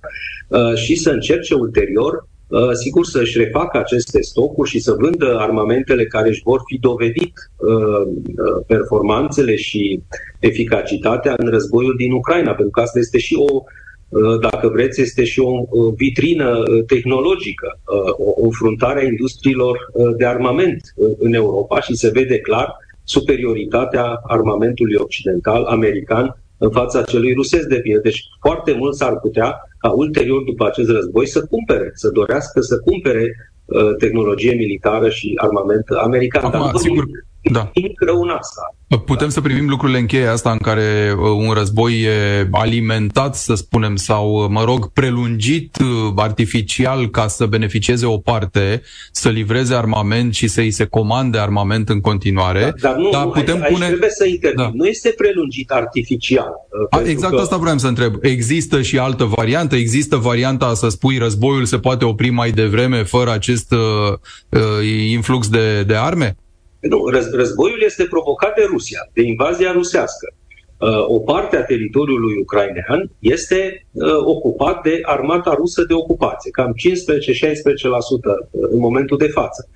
și 0.75 0.95
să 0.95 1.09
încerce 1.09 1.53
ulterior 1.53 2.27
sigur 2.73 3.05
să-și 3.05 3.37
refacă 3.37 3.77
aceste 3.77 4.21
stocuri 4.21 4.69
și 4.69 4.79
să 4.79 4.95
vândă 4.99 5.37
armamentele 5.39 6.05
care 6.05 6.29
își 6.29 6.41
vor 6.43 6.61
fi 6.65 6.79
dovedit 6.79 7.33
performanțele 8.67 9.55
și 9.55 10.01
eficacitatea 10.39 11.33
în 11.37 11.47
războiul 11.49 11.95
din 11.97 12.11
Ucraina, 12.11 12.51
pentru 12.51 12.69
că 12.69 12.81
asta 12.81 12.99
este 12.99 13.17
și 13.17 13.35
o 13.49 13.63
Uh, 14.09 14.39
dacă 14.39 14.67
vreți, 14.67 15.01
este 15.01 15.23
și 15.23 15.39
o 15.39 15.65
vitrină 15.95 16.57
uh, 16.57 16.83
tehnologică, 16.85 17.79
uh, 17.85 18.35
o 18.35 18.43
înfruntare 18.43 18.99
a 18.99 19.03
industriilor 19.03 19.77
de 20.17 20.25
armament 20.25 20.93
în 21.17 21.33
Europa 21.33 21.81
și 21.81 21.95
se 21.95 22.09
vede 22.09 22.39
clar 22.39 22.77
superioritatea 23.03 24.19
armamentului 24.23 24.95
occidental, 24.95 25.63
american, 25.63 26.37
în 26.57 26.71
fața 26.71 27.01
celui 27.01 27.33
rusesc 27.33 27.67
de 27.67 27.79
bine. 27.83 27.97
Deci 27.97 28.23
foarte 28.39 28.73
mult 28.73 28.95
s-ar 28.95 29.19
putea 29.19 29.55
ca 29.85 29.91
ulterior 29.91 30.43
după 30.43 30.65
acest 30.65 30.89
război 30.89 31.27
să 31.27 31.45
cumpere, 31.45 31.91
să 31.93 32.09
dorească 32.09 32.61
să 32.61 32.79
cumpere 32.79 33.23
tehnologie 33.97 34.53
militară 34.53 35.09
și 35.09 35.33
armament 35.35 35.89
american. 35.89 36.43
Acum, 36.43 36.59
Dar 36.59 36.75
sigur, 36.75 37.03
da. 37.51 37.71
nimic 37.73 38.01
rău 38.01 38.21
în 38.21 38.29
asta. 38.29 38.74
Putem 38.87 39.29
să 39.29 39.41
privim 39.41 39.69
lucrurile 39.69 39.99
în 39.99 40.05
cheie 40.05 40.27
asta 40.27 40.51
în 40.51 40.57
care 40.57 41.15
uh, 41.17 41.47
un 41.47 41.51
război 41.53 42.01
e 42.01 42.47
alimentat, 42.51 43.35
să 43.35 43.53
spunem, 43.53 43.95
sau, 43.95 44.43
uh, 44.43 44.49
mă 44.49 44.63
rog, 44.63 44.91
prelungit 44.91 45.77
uh, 45.81 46.13
artificial 46.15 47.09
ca 47.09 47.27
să 47.27 47.45
beneficieze 47.45 48.05
o 48.05 48.17
parte, 48.17 48.81
să 49.11 49.29
livreze 49.29 49.75
armament 49.75 50.33
și 50.33 50.47
să 50.47 50.59
îi 50.59 50.71
se 50.71 50.85
comande 50.85 51.37
armament 51.37 51.89
în 51.89 52.01
continuare. 52.01 52.59
Da, 52.59 52.89
dar 52.89 52.95
nu, 52.95 53.09
dar 53.09 53.27
putem 53.27 53.61
aici, 53.61 53.73
pune... 53.73 53.87
trebuie 53.87 54.09
să 54.09 54.25
intervin. 54.25 54.63
Da. 54.63 54.71
Nu 54.73 54.85
este 54.85 55.13
prelungit 55.17 55.71
artificial. 55.71 56.51
A, 56.89 57.01
exact 57.05 57.33
că... 57.33 57.41
asta 57.41 57.57
vreau 57.57 57.77
să 57.77 57.87
întreb. 57.87 58.15
Există 58.21 58.81
și 58.81 58.97
altă 58.97 59.23
variantă? 59.23 59.75
Există 59.75 60.15
varianta 60.15 60.73
să 60.73 60.89
spui 60.89 61.17
războiul 61.17 61.65
se 61.65 61.77
poate 61.77 62.05
opri 62.05 62.29
mai 62.29 62.51
devreme 62.51 63.03
fără 63.03 63.31
acest 63.31 63.71
uh, 63.71 64.59
influx 65.07 65.47
de, 65.49 65.83
de 65.83 65.95
arme? 65.95 66.35
Nu, 66.89 67.09
războiul 67.31 67.81
este 67.81 68.03
provocat 68.03 68.55
de 68.55 68.63
Rusia, 68.67 68.99
de 69.13 69.21
invazia 69.21 69.71
rusească. 69.71 70.33
Uh, 70.79 71.05
o 71.07 71.19
parte 71.19 71.57
a 71.57 71.63
teritoriului 71.63 72.35
ucrainean 72.41 73.11
este 73.19 73.87
uh, 73.91 74.15
ocupat 74.15 74.81
de 74.81 74.99
armata 75.03 75.53
rusă 75.53 75.83
de 75.83 75.93
ocupație, 75.93 76.51
cam 76.51 76.73
15-16% 76.73 76.75
în 78.51 78.79
momentul 78.79 79.17
de 79.17 79.27
față. 79.27 79.69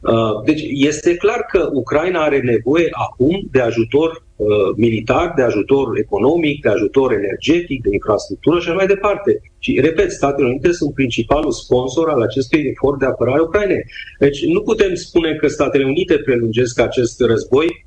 Uh, 0.00 0.42
deci 0.44 0.62
este 0.70 1.16
clar 1.16 1.40
că 1.48 1.70
Ucraina 1.72 2.22
are 2.22 2.40
nevoie 2.40 2.88
acum 2.90 3.48
de 3.50 3.60
ajutor 3.60 4.24
uh, 4.36 4.46
militar, 4.76 5.32
de 5.36 5.42
ajutor 5.42 5.98
economic, 5.98 6.62
de 6.62 6.68
ajutor 6.68 7.12
energetic, 7.12 7.82
de 7.82 7.88
infrastructură 7.92 8.60
și 8.60 8.68
așa 8.68 8.76
mai 8.76 8.86
departe. 8.86 9.40
Și, 9.62 9.80
repet, 9.80 10.10
Statele 10.10 10.48
Unite 10.48 10.72
sunt 10.72 10.94
principalul 10.94 11.52
sponsor 11.52 12.08
al 12.08 12.20
acestui 12.22 12.60
efort 12.60 12.98
de 12.98 13.06
apărare 13.06 13.40
Ucrainei. 13.40 13.84
Deci 14.18 14.44
nu 14.46 14.60
putem 14.62 14.94
spune 14.94 15.34
că 15.34 15.48
Statele 15.48 15.84
Unite 15.84 16.16
prelungesc 16.18 16.80
acest 16.80 17.20
război 17.20 17.86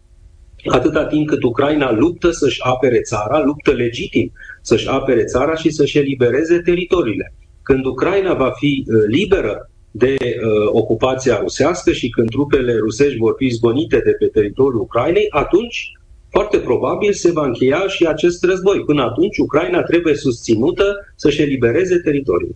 atâta 0.66 1.06
timp 1.06 1.28
cât 1.28 1.44
Ucraina 1.44 1.92
luptă 1.92 2.32
să-și 2.32 2.62
apere 2.64 3.02
țara, 3.02 3.44
luptă 3.44 3.72
legitim 3.72 4.32
să-și 4.62 4.88
apere 4.88 5.24
țara 5.24 5.56
și 5.56 5.70
să-și 5.70 5.98
elibereze 5.98 6.60
teritoriile. 6.60 7.34
Când 7.64 7.86
Ucraina 7.86 8.34
va 8.34 8.52
fi 8.52 8.86
uh, 8.88 9.04
liberă 9.08 9.70
de 9.92 10.16
uh, 10.20 10.70
ocupația 10.72 11.38
rusească 11.38 11.92
și 11.92 12.10
când 12.10 12.30
trupele 12.30 12.76
rusești 12.78 13.18
vor 13.18 13.34
fi 13.38 13.50
zgonite 13.50 14.02
de 14.06 14.12
pe 14.12 14.26
teritoriul 14.26 14.82
Ucrainei, 14.82 15.26
atunci 15.30 15.92
foarte 16.36 16.60
probabil 16.60 17.14
se 17.14 17.32
va 17.32 17.46
încheia 17.46 17.88
și 17.88 18.06
acest 18.06 18.44
război. 18.44 18.80
Până 18.80 19.02
atunci, 19.02 19.38
Ucraina 19.38 19.82
trebuie 19.82 20.16
susținută 20.16 20.84
să-și 21.16 21.42
elibereze 21.42 21.98
teritoriul. 21.98 22.56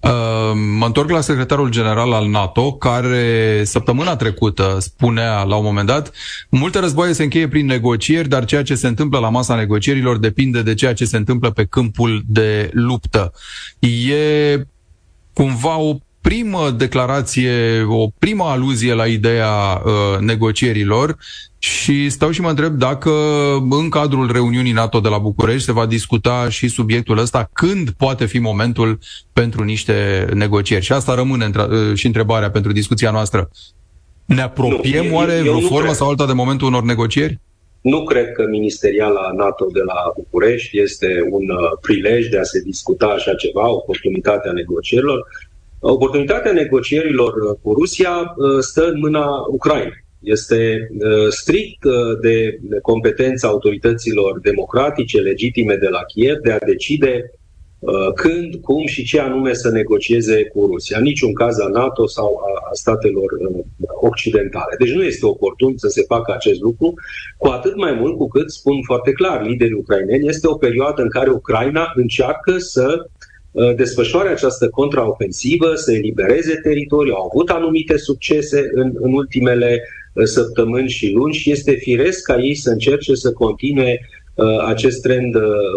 Uh, 0.00 0.10
mă 0.78 0.86
întorc 0.86 1.10
la 1.10 1.20
secretarul 1.20 1.70
general 1.70 2.12
al 2.12 2.28
NATO, 2.28 2.72
care 2.72 3.62
săptămâna 3.64 4.16
trecută 4.16 4.76
spunea 4.80 5.42
la 5.42 5.56
un 5.56 5.64
moment 5.64 5.86
dat, 5.86 6.12
multe 6.50 6.78
războaie 6.78 7.12
se 7.12 7.22
încheie 7.22 7.48
prin 7.48 7.66
negocieri, 7.66 8.28
dar 8.28 8.44
ceea 8.44 8.62
ce 8.62 8.74
se 8.74 8.86
întâmplă 8.86 9.18
la 9.18 9.28
masa 9.28 9.54
negocierilor 9.54 10.18
depinde 10.18 10.62
de 10.62 10.74
ceea 10.74 10.92
ce 10.92 11.04
se 11.04 11.16
întâmplă 11.16 11.50
pe 11.50 11.64
câmpul 11.64 12.22
de 12.26 12.70
luptă. 12.72 13.32
E 13.80 14.62
cumva 15.32 15.78
o 15.78 15.96
primă 16.28 16.70
declarație, 16.70 17.82
o 17.88 18.08
primă 18.18 18.44
aluzie 18.44 18.94
la 18.94 19.06
ideea 19.06 19.82
uh, 19.84 20.18
negocierilor 20.20 21.16
și 21.58 22.08
stau 22.10 22.30
și 22.30 22.40
mă 22.40 22.48
întreb 22.48 22.72
dacă 22.72 23.10
în 23.70 23.88
cadrul 23.88 24.32
reuniunii 24.32 24.72
NATO 24.72 25.00
de 25.00 25.08
la 25.08 25.18
București 25.18 25.64
se 25.64 25.72
va 25.72 25.86
discuta 25.86 26.48
și 26.48 26.68
subiectul 26.68 27.18
ăsta, 27.18 27.50
când 27.52 27.90
poate 27.90 28.26
fi 28.26 28.38
momentul 28.38 28.98
pentru 29.32 29.64
niște 29.64 30.26
negocieri. 30.34 30.84
Și 30.84 30.92
asta 30.92 31.14
rămâne 31.14 31.44
între, 31.44 31.62
uh, 31.62 31.94
și 31.94 32.06
întrebarea 32.06 32.50
pentru 32.50 32.72
discuția 32.72 33.10
noastră. 33.10 33.50
Ne 34.24 34.40
apropiem 34.40 35.06
nu, 35.06 35.14
oare 35.14 35.40
vreo 35.40 35.60
formă 35.60 35.80
cred. 35.80 35.94
sau 35.94 36.08
alta 36.08 36.26
de 36.26 36.32
momentul 36.32 36.66
unor 36.66 36.82
negocieri? 36.82 37.40
Nu 37.80 38.04
cred 38.04 38.32
că 38.32 38.44
ministeriala 38.50 39.32
NATO 39.36 39.66
de 39.72 39.80
la 39.80 40.12
București 40.16 40.80
este 40.80 41.08
un 41.30 41.48
uh, 41.48 41.78
prilej 41.80 42.28
de 42.28 42.38
a 42.38 42.42
se 42.42 42.60
discuta 42.60 43.06
așa 43.06 43.34
ceva, 43.34 43.68
oportunitatea 43.70 44.52
negocierilor. 44.52 45.26
Oportunitatea 45.80 46.52
negocierilor 46.52 47.34
uh, 47.34 47.58
cu 47.62 47.72
Rusia 47.72 48.10
uh, 48.10 48.58
stă 48.60 48.86
în 48.86 48.98
mâna 48.98 49.26
Ucrainei. 49.50 50.06
Este 50.20 50.88
uh, 50.90 51.28
strict 51.28 51.84
de 52.20 52.58
competența 52.82 53.48
autorităților 53.48 54.40
democratice 54.40 55.18
legitime 55.18 55.74
de 55.74 55.88
la 55.88 56.02
Kiev 56.02 56.36
de 56.36 56.52
a 56.52 56.58
decide 56.58 57.32
când, 58.14 58.54
cum 58.54 58.86
și 58.86 59.04
ce 59.04 59.20
anume 59.20 59.54
să 59.54 59.70
negocieze 59.70 60.44
cu 60.44 60.66
Rusia. 60.66 60.98
În 60.98 61.04
niciun 61.04 61.32
caz 61.32 61.60
a 61.60 61.68
NATO 61.68 62.06
sau 62.06 62.40
a 62.44 62.72
statelor 62.72 63.30
occidentale. 64.00 64.76
Deci 64.78 64.92
nu 64.92 65.02
este 65.02 65.26
oportun 65.26 65.72
să 65.76 65.88
se 65.88 66.02
facă 66.02 66.32
acest 66.32 66.60
lucru, 66.60 66.94
cu 67.36 67.48
atât 67.48 67.76
mai 67.76 67.92
mult 67.92 68.16
cu 68.16 68.28
cât, 68.28 68.50
spun 68.50 68.82
foarte 68.82 69.12
clar, 69.12 69.46
liderii 69.46 69.72
ucraineni, 69.72 70.28
este 70.28 70.48
o 70.48 70.54
perioadă 70.54 71.02
în 71.02 71.08
care 71.08 71.30
Ucraina 71.30 71.92
încearcă 71.94 72.58
să 72.58 73.08
Uh, 73.08 73.27
desfășoare 73.76 74.28
această 74.28 74.68
contraofensivă, 74.68 75.74
să 75.74 75.92
elibereze 75.92 76.54
teritoriul, 76.62 77.14
au 77.14 77.30
avut 77.32 77.50
anumite 77.50 77.96
succese 77.96 78.70
în, 78.74 78.92
în 79.00 79.12
ultimele 79.12 79.82
uh, 80.12 80.24
săptămâni 80.24 80.88
și 80.88 81.12
luni 81.12 81.34
și 81.34 81.50
este 81.50 81.72
firesc 81.72 82.22
ca 82.22 82.38
ei 82.38 82.54
să 82.54 82.70
încerce 82.70 83.14
să 83.14 83.32
continue 83.32 84.00
acest 84.66 85.02
trend 85.02 85.34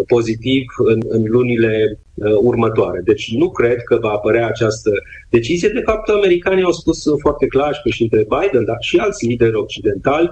pozitiv 0.08 0.63
în, 0.78 1.00
în 1.08 1.24
lunile 1.28 2.00
următoare. 2.42 3.01
Deci 3.04 3.34
nu 3.34 3.51
cred 3.51 3.78
că 3.84 3.98
va 4.01 4.10
apărea 4.10 4.48
această 4.48 4.92
decizie. 5.30 5.70
De 5.70 5.82
fapt, 5.86 6.10
americanii 6.10 6.63
au 6.63 6.72
spus 6.72 7.04
foarte 7.20 7.46
clar 7.46 7.74
și 7.74 7.82
președintele 7.82 8.28
Biden, 8.40 8.66
dar 8.66 8.78
și 8.80 8.98
alți 8.98 9.28
lideri 9.28 9.56
occidentali, 9.56 10.32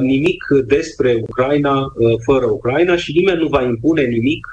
nimic 0.00 0.44
despre 0.66 1.18
Ucraina 1.28 1.92
fără 2.24 2.46
Ucraina 2.46 2.96
și 2.96 3.12
nimeni 3.12 3.40
nu 3.40 3.48
va 3.48 3.62
impune 3.62 4.02
nimic 4.02 4.46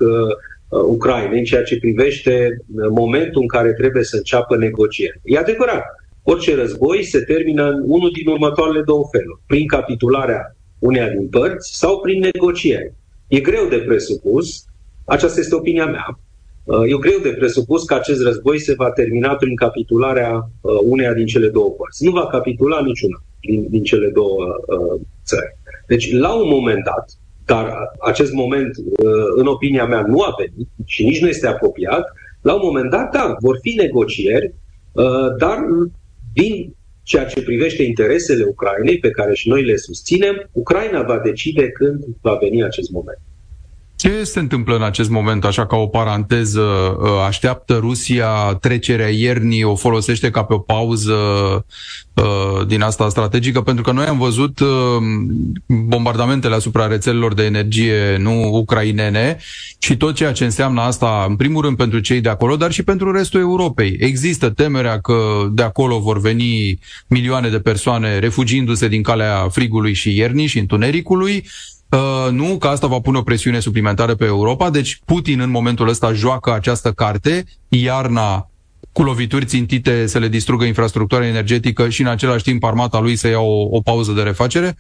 Ucrainei 0.72 1.38
în 1.38 1.44
ceea 1.44 1.64
ce 1.64 1.80
privește 1.80 2.58
momentul 2.90 3.42
în 3.42 3.48
care 3.48 3.74
trebuie 3.74 4.04
să 4.04 4.16
înceapă 4.16 4.58
negocieri. 4.58 5.20
E 5.24 5.38
adevărat, 5.38 5.84
orice 6.24 6.56
război 6.56 7.04
se 7.04 7.20
termină 7.20 7.70
în 7.70 7.84
unul 7.86 8.12
din 8.12 8.28
următoarele 8.28 8.82
două 8.82 9.04
feluri. 9.12 9.42
Prin 9.48 9.68
capitularea 9.68 10.56
uneia 10.80 11.10
din 11.10 11.28
părți 11.28 11.78
sau 11.78 12.00
prin 12.00 12.20
negocieri. 12.20 12.94
E 13.28 13.40
greu 13.40 13.68
de 13.68 13.78
presupus, 13.78 14.66
aceasta 15.06 15.40
este 15.40 15.56
opinia 15.56 15.86
mea, 15.86 16.20
e 16.66 16.98
greu 17.00 17.20
de 17.24 17.30
presupus 17.30 17.84
că 17.84 17.94
acest 17.94 18.22
război 18.24 18.60
se 18.60 18.74
va 18.74 18.92
termina 18.92 19.36
prin 19.36 19.56
capitularea 19.56 20.50
uh, 20.62 20.74
uneia 20.84 21.14
din 21.14 21.26
cele 21.26 21.48
două 21.48 21.70
părți. 21.70 22.04
Nu 22.06 22.12
va 22.12 22.28
capitula 22.28 22.82
niciuna 22.82 23.24
din, 23.40 23.68
din 23.70 23.84
cele 23.84 24.10
două 24.10 24.44
uh, 24.44 25.02
țări. 25.26 25.58
Deci, 25.88 26.12
la 26.12 26.34
un 26.34 26.48
moment 26.50 26.84
dat, 26.84 27.06
dar 27.54 27.92
acest 28.00 28.32
moment, 28.34 28.78
uh, 28.78 29.26
în 29.36 29.46
opinia 29.46 29.86
mea, 29.86 30.02
nu 30.08 30.22
a 30.22 30.36
venit 30.38 30.70
și 30.86 31.04
nici 31.04 31.22
nu 31.22 31.28
este 31.28 31.48
apropiat, 31.48 32.04
la 32.42 32.54
un 32.54 32.62
moment 32.64 32.90
dat, 32.90 33.12
da, 33.12 33.36
vor 33.40 33.58
fi 33.62 33.74
negocieri, 33.76 34.54
dar 35.38 35.58
din 36.34 36.76
ceea 37.04 37.26
ce 37.26 37.42
privește 37.42 37.84
interesele 37.84 38.44
Ucrainei, 38.44 39.00
pe 39.00 39.10
care 39.10 39.34
și 39.34 39.50
noi 39.50 39.64
le 39.64 39.76
susținem, 39.76 40.50
Ucraina 40.52 41.02
va 41.04 41.20
decide 41.20 41.70
când 41.70 42.04
va 42.22 42.38
veni 42.42 42.64
acest 42.64 42.92
moment. 42.92 43.20
Ce 44.02 44.24
se 44.24 44.40
întâmplă 44.40 44.76
în 44.76 44.84
acest 44.84 45.10
moment, 45.10 45.46
așa 45.46 45.66
ca 45.66 45.76
o 45.76 45.88
paranteză? 45.88 46.62
Uh, 46.62 47.10
așteaptă 47.28 47.78
Rusia 47.82 48.58
trecerea 48.62 49.10
iernii, 49.10 49.64
o 49.64 49.76
folosește 49.76 50.30
ca 50.30 50.44
pe 50.44 50.54
o 50.54 50.58
pauză 50.58 51.14
uh, 52.14 52.68
din 52.68 52.82
asta 52.82 53.10
strategică? 53.10 53.62
Pentru 53.62 53.84
că 53.84 53.92
noi 53.92 54.06
am 54.06 54.18
văzut 54.18 54.60
uh, 54.60 54.68
bombardamentele 55.66 56.56
asupra 56.56 56.88
rețelelor 56.88 57.34
de 57.34 57.44
energie 57.44 58.18
nu 58.20 58.50
ucrainene 58.54 59.38
și 59.78 59.98
tot 59.98 60.16
ceea 60.16 60.32
ce 60.32 60.44
înseamnă 60.44 60.82
asta, 60.82 61.26
în 61.30 61.36
primul 61.36 61.62
rând 61.62 61.78
pentru 61.78 62.00
cei 62.00 62.22
de 62.22 62.30
acolo, 62.30 62.56
dar 62.56 62.72
și 62.72 62.84
pentru 62.84 63.12
restul 63.12 63.40
Europei. 63.40 63.96
Există 64.00 64.50
temerea 64.50 65.00
că 65.00 65.48
de 65.52 65.64
acolo 65.64 66.00
vor 66.00 66.20
veni 66.20 66.80
milioane 67.08 67.50
de 67.50 67.60
persoane 67.60 68.20
refugiindu-se 68.20 68.88
din 68.88 69.02
calea 69.02 69.48
frigului 69.50 69.94
și 69.94 70.16
iernii 70.16 70.48
și 70.48 70.60
întunericului 70.60 71.46
Uh, 71.92 72.32
nu, 72.32 72.58
că 72.58 72.68
asta 72.68 72.88
va 72.88 73.00
pune 73.00 73.18
o 73.18 73.22
presiune 73.22 73.60
suplimentară 73.60 74.16
pe 74.16 74.26
Europa, 74.26 74.70
deci 74.70 75.00
Putin 75.06 75.40
în 75.40 75.50
momentul 75.50 75.88
ăsta 75.88 76.14
joacă 76.14 76.54
această 76.54 76.92
carte, 76.92 77.44
iarna 77.70 78.50
cu 78.92 79.04
lovituri 79.04 79.46
țintite 79.46 80.06
să 80.06 80.20
le 80.20 80.28
distrugă 80.28 80.66
infrastructura 80.66 81.28
energetică 81.28 81.90
și 81.90 82.02
în 82.02 82.08
același 82.08 82.44
timp 82.44 82.64
armata 82.64 83.00
lui 83.00 83.16
să 83.16 83.28
ia 83.28 83.40
o, 83.40 83.68
o 83.70 83.82
pauză 83.82 84.12
de 84.12 84.22
refacere? 84.22 84.76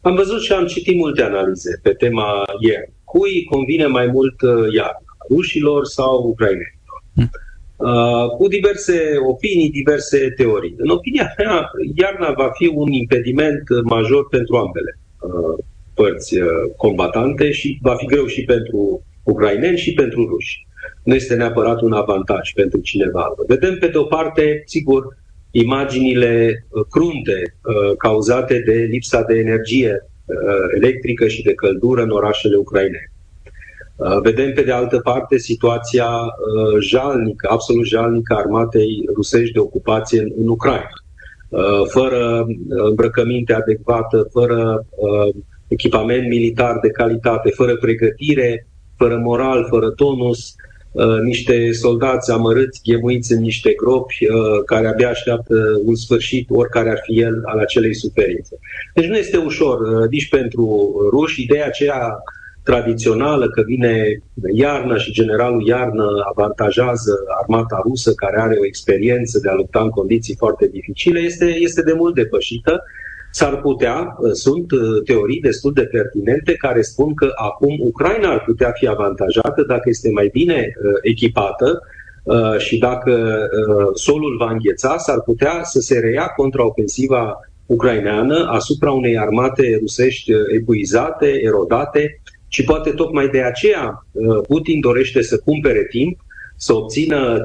Am 0.00 0.14
văzut 0.14 0.42
și 0.42 0.52
am 0.52 0.66
citit 0.66 0.96
multe 0.96 1.22
analize 1.22 1.80
pe 1.82 1.90
tema 1.90 2.42
ieri. 2.60 2.92
Cui 3.04 3.44
convine 3.44 3.86
mai 3.86 4.06
mult 4.06 4.40
uh, 4.40 4.72
iarna? 4.74 5.04
Rușilor 5.30 5.84
sau 5.84 6.22
ucrainenilor? 6.22 6.98
Hmm. 7.14 7.30
Uh, 7.76 8.28
cu 8.36 8.48
diverse 8.48 9.00
opinii, 9.28 9.70
diverse 9.70 10.32
teorii. 10.36 10.74
În 10.76 10.88
opinia 10.88 11.34
mea, 11.38 11.70
iarna 11.94 12.32
va 12.36 12.50
fi 12.54 12.66
un 12.74 12.92
impediment 12.92 13.62
major 13.84 14.28
pentru 14.28 14.56
ambele 14.56 14.98
uh, 15.20 15.64
părți 16.00 16.38
uh, 16.38 16.48
combatante 16.76 17.50
și 17.50 17.78
va 17.82 17.94
fi 17.94 18.06
greu 18.06 18.26
și 18.26 18.44
pentru 18.44 19.02
ucraineni 19.22 19.78
și 19.78 19.92
pentru 19.92 20.26
ruși. 20.26 20.66
Nu 21.04 21.14
este 21.14 21.34
neapărat 21.34 21.80
un 21.80 21.92
avantaj 21.92 22.52
pentru 22.54 22.80
cineva. 22.80 23.34
Vedem 23.46 23.78
pe 23.78 23.86
de 23.86 23.98
o 23.98 24.02
parte, 24.02 24.62
sigur, 24.64 25.16
imaginile 25.50 26.66
uh, 26.68 26.84
crunte 26.90 27.38
uh, 27.42 27.96
cauzate 27.96 28.62
de 28.66 28.72
lipsa 28.72 29.22
de 29.22 29.34
energie 29.34 30.04
electrică 30.74 31.28
și 31.28 31.42
de 31.42 31.54
căldură 31.54 32.02
în 32.02 32.10
orașele 32.10 32.56
ucrainene. 32.56 33.12
Vedem, 34.22 34.52
pe 34.52 34.62
de 34.62 34.72
altă 34.72 34.98
parte, 34.98 35.38
situația 35.38 36.10
jalnică, 36.80 37.48
absolut 37.50 37.84
jalnică 37.84 38.34
a 38.34 38.38
armatei 38.38 39.08
rusești 39.14 39.52
de 39.52 39.58
ocupație 39.58 40.20
în, 40.20 40.32
în 40.38 40.48
Ucraina. 40.48 40.88
Fără 41.88 42.46
îmbrăcăminte 42.68 43.52
adecvată, 43.52 44.28
fără 44.32 44.86
echipament 45.70 46.28
militar 46.28 46.78
de 46.82 46.90
calitate, 46.90 47.50
fără 47.50 47.76
pregătire, 47.76 48.66
fără 48.96 49.16
moral, 49.16 49.66
fără 49.68 49.90
tonus, 49.90 50.54
uh, 50.92 51.20
niște 51.22 51.72
soldați 51.72 52.30
amărâți, 52.30 52.80
ghemuiți 52.84 53.32
în 53.32 53.40
niște 53.40 53.72
gropi 53.72 54.24
uh, 54.24 54.64
care 54.64 54.86
abia 54.86 55.08
așteaptă 55.08 55.54
un 55.84 55.94
sfârșit, 55.94 56.50
oricare 56.50 56.90
ar 56.90 57.00
fi 57.02 57.20
el, 57.20 57.40
al 57.44 57.58
acelei 57.58 57.94
suferințe. 57.94 58.58
Deci 58.94 59.06
nu 59.06 59.16
este 59.16 59.36
ușor 59.36 59.80
uh, 59.80 60.08
nici 60.10 60.28
pentru 60.28 60.92
ruși. 61.10 61.42
Ideea 61.42 61.66
aceea 61.66 62.22
tradițională 62.62 63.48
că 63.48 63.62
vine 63.66 64.22
iarna 64.52 64.96
și 64.96 65.12
generalul 65.12 65.66
iarnă 65.66 66.06
avantajează 66.28 67.12
armata 67.40 67.80
rusă 67.82 68.12
care 68.14 68.40
are 68.40 68.56
o 68.60 68.66
experiență 68.66 69.38
de 69.38 69.48
a 69.48 69.54
lupta 69.54 69.80
în 69.80 69.90
condiții 69.90 70.36
foarte 70.36 70.66
dificile 70.66 71.20
este, 71.20 71.44
este 71.44 71.82
de 71.82 71.92
mult 71.92 72.14
depășită 72.14 72.82
S-ar 73.30 73.60
putea, 73.60 74.16
uh, 74.18 74.30
sunt 74.32 74.70
uh, 74.70 75.02
teorii 75.04 75.40
destul 75.40 75.72
de 75.72 75.84
pertinente 75.84 76.52
care 76.52 76.82
spun 76.82 77.14
că 77.14 77.32
acum 77.34 77.76
Ucraina 77.80 78.30
ar 78.30 78.42
putea 78.44 78.70
fi 78.70 78.86
avantajată 78.86 79.64
dacă 79.66 79.88
este 79.88 80.10
mai 80.10 80.28
bine 80.32 80.72
uh, 80.76 80.92
echipată 81.02 81.82
și 82.58 82.78
dacă 82.78 83.46
solul 83.94 84.36
va 84.38 84.50
îngheța, 84.50 84.96
s-ar 84.96 85.20
putea 85.20 85.60
să 85.62 85.80
se 85.80 85.98
reia 85.98 86.26
contraofensiva 86.36 87.40
ucraineană 87.66 88.48
asupra 88.50 88.92
unei 88.92 89.18
armate 89.18 89.76
rusești 89.80 90.32
epuizate, 90.54 91.40
erodate 91.42 92.20
și 92.48 92.64
poate 92.64 92.90
tocmai 92.90 93.28
de 93.28 93.42
aceea 93.42 94.06
Putin 94.48 94.80
dorește 94.80 95.22
să 95.22 95.38
cumpere 95.44 95.86
timp 95.90 96.20
să 96.66 96.74
obțină 96.74 97.42
3-4 97.42 97.44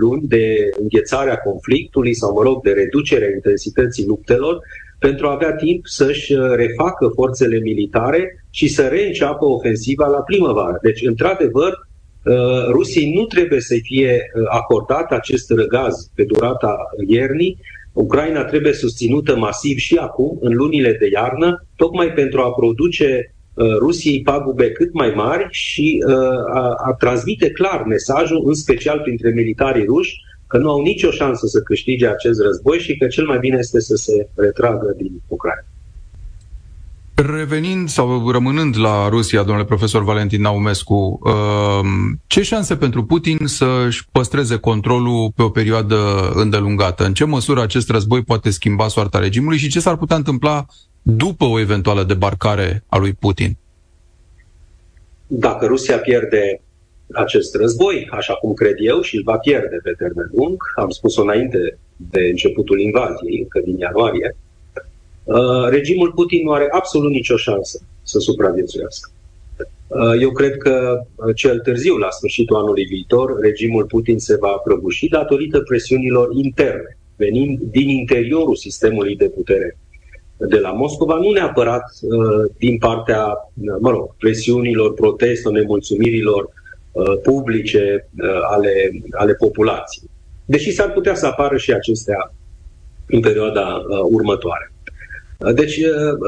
luni 0.00 0.22
de 0.22 0.70
înghețare 0.80 1.30
a 1.30 1.38
conflictului 1.38 2.14
sau, 2.14 2.32
mă 2.32 2.42
rog, 2.42 2.62
de 2.62 2.70
reducere 2.70 3.24
a 3.24 3.34
intensității 3.34 4.06
luptelor, 4.06 4.58
pentru 4.98 5.26
a 5.26 5.32
avea 5.32 5.52
timp 5.52 5.86
să-și 5.86 6.32
uh, 6.32 6.50
refacă 6.54 7.10
forțele 7.14 7.58
militare 7.58 8.44
și 8.50 8.68
să 8.68 8.82
reînceapă 8.86 9.44
ofensiva 9.44 10.06
la 10.06 10.18
primăvară. 10.18 10.78
Deci, 10.82 11.06
într-adevăr, 11.06 11.72
uh, 11.72 12.66
Rusiei 12.70 13.12
nu 13.14 13.24
trebuie 13.24 13.60
să 13.60 13.74
fie 13.82 14.12
uh, 14.12 14.42
acordat 14.48 15.12
acest 15.12 15.50
răgaz 15.50 15.94
pe 16.14 16.24
durata 16.24 16.76
iernii. 17.06 17.58
Ucraina 17.92 18.44
trebuie 18.44 18.72
susținută 18.72 19.36
masiv 19.36 19.76
și 19.76 19.96
acum, 19.96 20.38
în 20.40 20.54
lunile 20.54 20.92
de 20.92 21.08
iarnă, 21.12 21.66
tocmai 21.76 22.12
pentru 22.12 22.40
a 22.40 22.52
produce 22.52 23.06
Uh, 23.16 23.37
Rusiei 23.78 24.22
pagube 24.22 24.70
cât 24.70 24.92
mai 24.92 25.12
mari 25.16 25.46
și 25.50 26.04
uh, 26.06 26.14
a, 26.54 26.74
a 26.86 26.92
transmite 26.98 27.50
clar 27.50 27.84
mesajul, 27.86 28.42
în 28.46 28.54
special 28.54 29.00
printre 29.00 29.30
militarii 29.30 29.84
ruși, 29.84 30.14
că 30.46 30.58
nu 30.58 30.70
au 30.70 30.82
nicio 30.82 31.10
șansă 31.10 31.46
să 31.46 31.60
câștige 31.60 32.06
acest 32.06 32.40
război 32.40 32.78
și 32.78 32.96
că 32.96 33.06
cel 33.06 33.26
mai 33.26 33.38
bine 33.38 33.56
este 33.58 33.80
să 33.80 33.94
se 33.94 34.28
retragă 34.34 34.94
din 34.96 35.22
Ucraina. 35.26 35.64
Revenind 37.14 37.88
sau 37.88 38.30
rămânând 38.30 38.78
la 38.78 39.08
Rusia, 39.08 39.42
domnule 39.42 39.66
profesor 39.66 40.04
Valentin 40.04 40.40
Naumescu, 40.40 41.18
uh, 41.22 41.88
ce 42.26 42.42
șanse 42.42 42.76
pentru 42.76 43.04
Putin 43.04 43.38
să-și 43.44 44.06
păstreze 44.12 44.56
controlul 44.56 45.32
pe 45.36 45.42
o 45.42 45.48
perioadă 45.48 45.96
îndelungată? 46.34 47.04
În 47.04 47.14
ce 47.14 47.24
măsură 47.24 47.62
acest 47.62 47.90
război 47.90 48.22
poate 48.22 48.50
schimba 48.50 48.88
soarta 48.88 49.18
regimului 49.18 49.58
și 49.58 49.68
ce 49.68 49.80
s-ar 49.80 49.96
putea 49.96 50.16
întâmpla 50.16 50.66
după 51.16 51.44
o 51.44 51.58
eventuală 51.58 52.04
debarcare 52.04 52.84
a 52.86 52.98
lui 52.98 53.12
Putin? 53.12 53.56
Dacă 55.26 55.66
Rusia 55.66 55.98
pierde 55.98 56.60
acest 57.12 57.54
război, 57.54 58.08
așa 58.10 58.34
cum 58.34 58.54
cred 58.54 58.74
eu, 58.78 59.00
și 59.00 59.16
îl 59.16 59.22
va 59.22 59.36
pierde 59.36 59.80
pe 59.82 59.94
termen 59.98 60.30
lung, 60.34 60.62
am 60.76 60.90
spus-o 60.90 61.22
înainte 61.22 61.78
de 61.96 62.20
începutul 62.20 62.80
invaziei, 62.80 63.38
încă 63.38 63.60
din 63.64 63.78
ianuarie, 63.78 64.36
uh, 65.24 65.68
regimul 65.68 66.12
Putin 66.12 66.44
nu 66.44 66.52
are 66.52 66.68
absolut 66.70 67.10
nicio 67.10 67.36
șansă 67.36 67.80
să 68.02 68.18
supraviețuiască. 68.18 69.10
Uh, 69.86 70.20
eu 70.20 70.30
cred 70.30 70.56
că 70.56 71.02
uh, 71.14 71.34
cel 71.34 71.58
târziu, 71.58 71.96
la 71.96 72.10
sfârșitul 72.10 72.56
anului 72.56 72.84
viitor, 72.84 73.40
regimul 73.40 73.84
Putin 73.84 74.18
se 74.18 74.36
va 74.36 74.50
prăbuși 74.64 75.08
datorită 75.08 75.60
presiunilor 75.60 76.28
interne, 76.32 76.98
venind 77.16 77.58
din 77.60 77.88
interiorul 77.88 78.56
sistemului 78.56 79.16
de 79.16 79.28
putere 79.28 79.76
de 80.38 80.58
la 80.58 80.70
Moscova, 80.70 81.14
nu 81.14 81.30
neapărat 81.30 81.84
uh, 82.02 82.50
din 82.58 82.78
partea, 82.78 83.24
uh, 83.26 83.76
mă 83.80 83.90
rog, 83.90 84.16
presiunilor, 84.16 84.94
protestelor, 84.94 85.58
nemulțumirilor 85.58 86.48
uh, 86.92 87.04
publice 87.22 88.08
uh, 88.22 88.28
ale, 88.50 88.90
ale 89.10 89.34
populației. 89.34 90.10
Deși 90.44 90.70
s-ar 90.70 90.92
putea 90.92 91.14
să 91.14 91.26
apară 91.26 91.56
și 91.56 91.72
acestea 91.72 92.34
în 93.06 93.20
perioada 93.20 93.66
uh, 93.66 93.98
următoare. 94.10 94.72
Deci, 95.54 95.80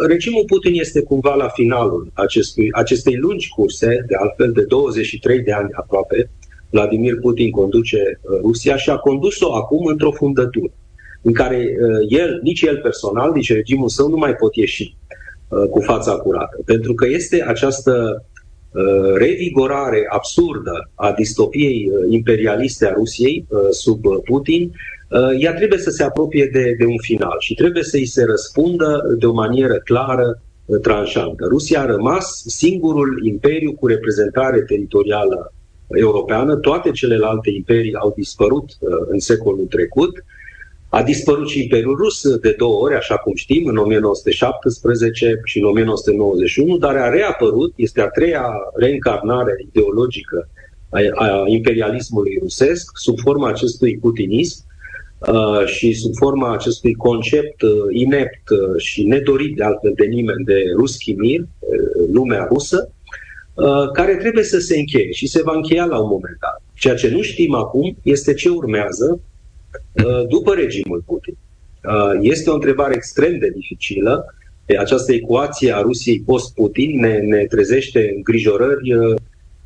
regimul 0.09 0.44
Putin 0.46 0.75
este 0.75 1.03
cumva 1.03 1.35
la 1.35 1.49
finalul 1.49 2.11
acestui, 2.14 2.68
acestei 2.73 3.16
lungi 3.16 3.49
curse, 3.49 4.05
de 4.09 4.14
altfel 4.14 4.53
de 4.53 4.62
23 4.62 5.40
de 5.40 5.53
ani 5.53 5.68
aproape. 5.73 6.31
Vladimir 6.70 7.18
Putin 7.20 7.51
conduce 7.51 8.20
Rusia 8.40 8.77
și 8.77 8.90
a 8.90 8.96
condus-o 8.96 9.55
acum 9.55 9.87
într-o 9.87 10.11
fundătură 10.11 10.73
în 11.23 11.33
care 11.33 11.77
el, 12.09 12.41
nici 12.43 12.63
el 12.63 12.77
personal, 12.77 13.33
nici 13.35 13.53
regimul 13.53 13.89
său 13.89 14.09
nu 14.09 14.17
mai 14.17 14.35
pot 14.35 14.55
ieși 14.55 14.97
cu 15.71 15.81
fața 15.81 16.13
curată. 16.13 16.63
Pentru 16.65 16.95
că 16.95 17.07
este 17.07 17.45
această 17.47 18.25
revigorare 19.15 20.07
absurdă 20.09 20.91
a 20.95 21.13
distopiei 21.13 21.91
imperialiste 22.09 22.87
a 22.87 22.93
Rusiei 22.93 23.47
sub 23.71 24.01
Putin, 24.25 24.73
Uh, 25.11 25.37
ea 25.39 25.55
trebuie 25.55 25.79
să 25.79 25.91
se 25.91 26.03
apropie 26.03 26.49
de, 26.53 26.75
de 26.79 26.85
un 26.85 26.99
final 26.99 27.37
și 27.39 27.55
trebuie 27.55 27.83
să 27.83 27.97
îi 27.97 28.07
se 28.07 28.25
răspundă 28.25 29.15
de 29.19 29.27
o 29.27 29.33
manieră 29.33 29.75
clară, 29.75 30.43
uh, 30.65 30.81
tranșantă. 30.81 31.47
Rusia 31.49 31.81
a 31.81 31.87
rămas 31.87 32.43
singurul 32.47 33.27
imperiu 33.27 33.73
cu 33.73 33.87
reprezentare 33.87 34.61
teritorială 34.61 35.53
europeană, 35.89 36.57
toate 36.57 36.91
celelalte 36.91 37.51
imperii 37.51 37.95
au 37.95 38.13
dispărut 38.17 38.65
uh, 38.81 38.91
în 39.09 39.19
secolul 39.19 39.67
trecut. 39.71 40.25
A 40.90 41.03
dispărut 41.03 41.48
și 41.48 41.62
Imperiul 41.62 41.96
Rus 41.96 42.37
de 42.37 42.55
două 42.59 42.83
ori, 42.83 42.94
așa 42.94 43.16
cum 43.16 43.35
știm, 43.35 43.66
în 43.66 43.76
1917 43.76 45.40
și 45.44 45.59
în 45.59 45.64
1991, 45.64 46.76
dar 46.76 46.96
a 46.96 47.09
reapărut, 47.09 47.72
este 47.76 48.00
a 48.00 48.09
treia 48.09 48.44
reîncarnare 48.74 49.53
ideologică 49.68 50.48
a 51.14 51.44
imperialismului 51.46 52.38
rusesc, 52.40 52.90
sub 52.94 53.18
forma 53.18 53.48
acestui 53.48 53.98
putinism, 53.98 54.64
Uh, 55.29 55.66
și 55.66 55.92
sub 55.92 56.14
forma 56.14 56.53
acestui 56.53 56.94
concept 56.94 57.62
uh, 57.62 57.70
inept 57.90 58.50
uh, 58.50 58.76
și 58.83 59.03
nedorit 59.03 59.57
de 59.57 59.64
altfel 59.64 59.92
de 59.96 60.05
nimeni 60.05 60.44
de 60.44 60.55
Ruski 60.76 61.12
Mir, 61.12 61.40
lumea 62.12 62.46
rusă, 62.50 62.92
care 63.92 64.16
trebuie 64.16 64.44
să 64.44 64.59
se 64.59 64.79
încheie 64.79 65.11
și 65.11 65.26
se 65.26 65.42
va 65.42 65.53
încheia 65.55 65.85
la 65.85 65.98
un 65.98 66.09
moment 66.09 66.37
dat. 66.40 66.62
Ceea 66.74 66.94
ce 66.94 67.11
nu 67.11 67.22
știm 67.22 67.55
acum 67.55 67.96
este 68.03 68.35
ce 68.35 68.48
urmează 68.48 69.20
după 70.29 70.55
regimul 70.55 71.03
Putin. 71.07 71.37
Este 72.21 72.51
o 72.51 72.55
întrebare 72.55 72.95
extrem 72.95 73.39
de 73.39 73.53
dificilă. 73.55 74.35
Această 74.79 75.13
ecuație 75.13 75.73
a 75.73 75.81
Rusiei 75.81 76.21
post-Putin 76.21 77.01
ne, 77.01 77.19
ne 77.19 77.45
trezește 77.45 78.13
îngrijorări 78.17 78.93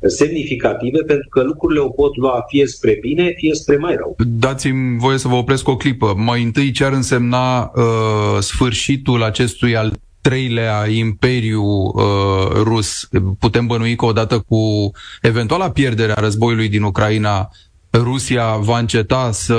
semnificative 0.07 0.99
pentru 0.99 1.29
că 1.29 1.43
lucrurile 1.43 1.79
o 1.79 1.89
pot 1.89 2.17
lua 2.17 2.43
fie 2.47 2.67
spre 2.67 2.97
bine, 3.01 3.33
fie 3.35 3.53
spre 3.53 3.77
mai 3.77 3.95
rău. 3.95 4.15
Dați-mi 4.27 4.99
voie 4.99 5.17
să 5.17 5.27
vă 5.27 5.35
opresc 5.35 5.67
o 5.67 5.77
clipă. 5.77 6.13
Mai 6.17 6.43
întâi 6.43 6.71
ce 6.71 6.83
ar 6.83 6.93
însemna 6.93 7.71
uh, 7.75 8.39
sfârșitul 8.39 9.23
acestui 9.23 9.75
al 9.75 9.93
treilea 10.21 10.87
imperiu 10.87 11.63
uh, 11.63 12.49
rus? 12.53 13.09
Putem 13.39 13.65
bănui 13.65 13.95
că 13.95 14.05
odată 14.05 14.39
cu 14.47 14.91
eventuala 15.21 15.71
pierdere 15.71 16.11
a 16.11 16.19
războiului 16.19 16.69
din 16.69 16.83
Ucraina, 16.83 17.49
Rusia 17.97 18.55
va 18.55 18.79
înceta 18.79 19.31
să 19.31 19.55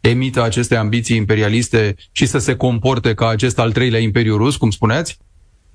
emită 0.00 0.42
aceste 0.42 0.76
ambiții 0.76 1.16
imperialiste 1.16 1.94
și 2.12 2.26
să 2.26 2.38
se 2.38 2.56
comporte 2.56 3.14
ca 3.14 3.28
acest 3.28 3.58
al 3.58 3.72
treilea 3.72 4.00
imperiu 4.00 4.36
rus, 4.36 4.56
cum 4.56 4.70
spuneați? 4.70 5.18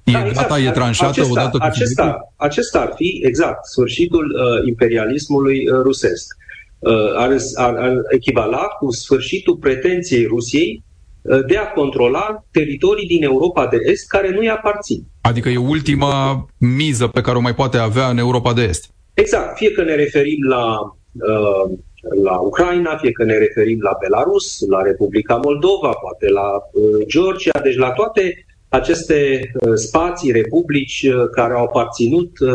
E 0.03 0.11
da, 0.11 0.25
exact. 0.25 0.47
gata, 0.47 0.61
e 0.61 0.71
tranșată 0.71 1.09
acesta, 1.09 1.31
odată 1.31 1.57
cu 1.57 1.63
acesta, 1.63 2.33
acesta 2.35 2.79
ar 2.79 2.91
fi, 2.95 3.21
exact, 3.23 3.65
sfârșitul 3.65 4.25
uh, 4.25 4.67
imperialismului 4.67 5.69
uh, 5.69 5.81
rusesc. 5.83 6.35
Uh, 6.79 6.91
ar, 7.15 7.35
ar, 7.55 7.75
ar 7.75 7.93
echivala 8.09 8.57
cu 8.57 8.91
sfârșitul 8.91 9.55
pretenției 9.55 10.25
Rusiei 10.25 10.83
uh, 11.21 11.45
de 11.47 11.57
a 11.57 11.67
controla 11.67 12.45
teritorii 12.51 13.07
din 13.07 13.23
Europa 13.23 13.67
de 13.67 13.77
Est 13.83 14.07
care 14.07 14.29
nu-i 14.29 14.49
aparțin. 14.49 15.03
Adică 15.21 15.49
e 15.49 15.57
ultima 15.57 16.45
miză 16.57 17.07
pe 17.07 17.21
care 17.21 17.37
o 17.37 17.41
mai 17.41 17.55
poate 17.55 17.77
avea 17.77 18.07
în 18.07 18.17
Europa 18.17 18.53
de 18.53 18.61
Est. 18.61 18.89
Exact, 19.13 19.57
fie 19.57 19.71
că 19.71 19.83
ne 19.83 19.95
referim 19.95 20.43
la, 20.43 20.77
uh, 21.11 21.77
la 22.23 22.37
Ucraina, 22.37 22.97
fie 22.97 23.11
că 23.11 23.23
ne 23.23 23.37
referim 23.37 23.81
la 23.81 23.97
Belarus, 23.99 24.59
la 24.69 24.81
Republica 24.81 25.35
Moldova, 25.35 25.89
poate 25.89 26.29
la 26.29 26.49
uh, 26.71 27.05
Georgia, 27.07 27.59
deci 27.63 27.75
la 27.75 27.91
toate 27.91 28.45
aceste 28.69 29.51
uh, 29.59 29.73
spații, 29.73 30.31
republici 30.31 31.07
uh, 31.07 31.29
care 31.31 31.53
au 31.53 31.63
aparținut 31.63 32.39
uh, 32.39 32.51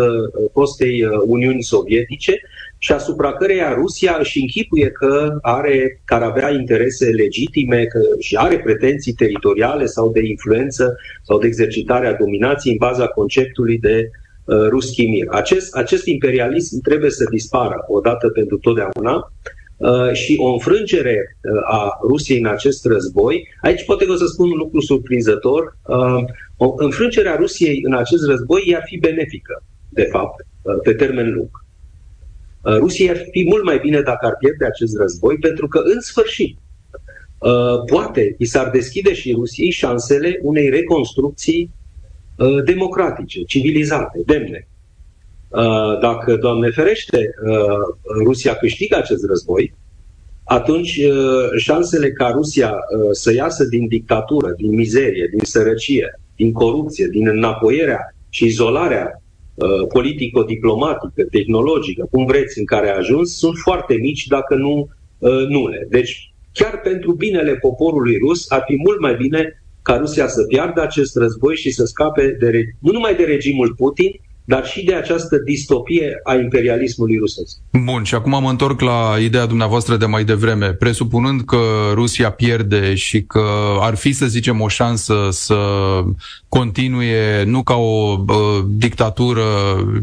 fostei 0.53 1.05
Uniuni 1.27 1.63
Sovietice 1.63 2.41
și 2.79 2.93
asupra 2.93 3.33
căreia 3.33 3.75
Rusia 3.75 4.17
își 4.21 4.41
închipuie 4.41 4.91
că 4.91 5.39
are, 5.43 6.03
care 6.05 6.25
avea 6.25 6.51
interese 6.51 7.07
legitime 7.07 7.85
că 7.85 8.01
și 8.19 8.37
are 8.37 8.59
pretenții 8.59 9.13
teritoriale 9.13 9.87
sau 9.87 10.11
de 10.11 10.21
influență 10.27 10.97
sau 11.23 11.39
de 11.39 11.47
exercitare 11.47 12.07
a 12.07 12.15
dominației 12.15 12.73
în 12.73 12.89
baza 12.89 13.07
conceptului 13.07 13.79
de 13.79 14.11
uh, 14.11 14.24
Ruski 14.47 15.07
Mir. 15.07 15.27
Acest, 15.31 15.75
acest 15.75 16.07
imperialism 16.07 16.81
trebuie 16.81 17.11
să 17.11 17.25
dispară 17.31 17.85
odată 17.89 18.29
pentru 18.29 18.59
totdeauna 18.59 19.33
Uh, 19.77 20.13
și 20.13 20.37
o 20.41 20.53
înfrângere 20.53 21.37
uh, 21.41 21.61
a 21.65 21.99
Rusiei 22.03 22.39
în 22.39 22.47
acest 22.47 22.85
război, 22.85 23.49
aici 23.63 23.85
poate 23.85 24.05
că 24.05 24.13
o 24.13 24.17
să 24.17 24.27
spun 24.27 24.51
un 24.51 24.57
lucru 24.57 24.81
surprinzător, 24.81 25.77
uh, 25.87 26.25
o 26.57 26.75
înfrângere 26.77 27.29
a 27.29 27.37
Rusiei 27.37 27.81
în 27.83 27.95
acest 27.95 28.27
război 28.27 28.63
i-ar 28.67 28.83
fi 28.85 28.99
benefică, 28.99 29.63
de 29.89 30.03
fapt, 30.03 30.47
pe 30.83 30.95
termen 30.95 31.33
lung. 31.33 31.51
Rusia 32.63 33.11
ar 33.11 33.19
fi 33.31 33.45
mult 33.45 33.65
mai 33.65 33.79
bine 33.79 34.01
dacă 34.01 34.27
ar 34.27 34.37
pierde 34.39 34.65
acest 34.65 34.97
război, 34.97 35.39
pentru 35.39 35.69
că, 35.69 35.79
în 35.79 36.01
sfârșit, 36.01 36.59
poate 37.87 38.35
i 38.39 38.45
s-ar 38.45 38.71
deschide 38.71 39.15
și 39.15 39.33
Rusiei 39.33 39.71
șansele 39.71 40.39
unei 40.43 40.69
reconstrucții 40.69 41.71
democratice, 42.65 43.43
civilizate, 43.43 44.23
demne. 44.27 44.69
Uh, 45.49 45.99
dacă, 46.01 46.37
Doamne 46.37 46.71
ferește, 46.71 47.19
uh, 47.19 47.97
Rusia 48.25 48.55
câștigă 48.55 48.97
acest 48.97 49.27
război, 49.27 49.75
atunci 50.45 50.97
uh, 50.97 51.51
șansele 51.57 52.11
ca 52.11 52.29
Rusia 52.29 52.75
să 53.13 53.33
iasă 53.33 53.65
din 53.65 53.89
dictatură, 53.89 54.55
din 54.57 54.75
mizerie, 54.75 55.29
din 55.31 55.45
sărăcie, 55.45 56.21
din 56.37 56.53
corupție, 56.53 57.07
din 57.07 57.29
înapoierea 57.29 58.15
și 58.29 58.45
izolarea 58.45 59.19
politico-diplomatică, 59.89 61.23
tehnologică, 61.31 62.09
cum 62.11 62.25
vreți, 62.25 62.59
în 62.59 62.65
care 62.65 62.89
a 62.89 62.97
ajuns, 62.97 63.39
sunt 63.39 63.57
foarte 63.57 63.95
mici, 63.95 64.27
dacă 64.27 64.55
nu 64.55 64.89
nule. 65.49 65.87
Deci, 65.91 66.33
chiar 66.53 66.81
pentru 66.81 67.13
binele 67.13 67.55
poporului 67.55 68.19
rus, 68.19 68.51
ar 68.51 68.65
fi 68.67 68.77
mult 68.77 69.01
mai 69.01 69.15
bine 69.15 69.64
ca 69.85 69.95
Rusia 69.95 70.29
să 70.29 70.43
piardă 70.43 70.83
acest 70.83 71.17
război 71.17 71.57
și 71.57 71.71
să 71.71 71.85
scape 71.85 72.37
de, 72.41 72.51
nu 72.79 72.93
numai 72.93 73.15
de 73.15 73.25
regimul 73.25 73.75
Putin, 73.77 74.11
dar 74.45 74.67
și 74.67 74.85
de 74.85 74.95
această 74.95 75.37
distopie 75.39 76.21
a 76.23 76.35
imperialismului 76.35 77.17
rusesc. 77.19 77.57
Bun, 77.85 78.03
și 78.03 78.15
acum 78.15 78.43
mă 78.43 78.51
întorc 78.51 78.81
la 78.81 79.17
ideea 79.21 79.47
dumneavoastră 79.47 79.97
de 79.97 80.07
mai 80.07 80.25
devreme. 80.25 80.73
Presupunând 80.73 81.41
că 81.45 81.61
Rusia 81.93 82.31
pierde 82.31 82.95
și 82.95 83.23
că 83.23 83.45
ar 83.81 83.95
fi, 83.95 84.13
să 84.13 84.27
zicem, 84.27 84.61
o 84.61 84.69
șansă 84.69 85.29
să 85.31 85.57
continue 86.49 87.45
nu 87.47 87.63
ca 87.63 87.75
o 87.75 88.25
uh, 88.27 88.65
dictatură 88.69 89.43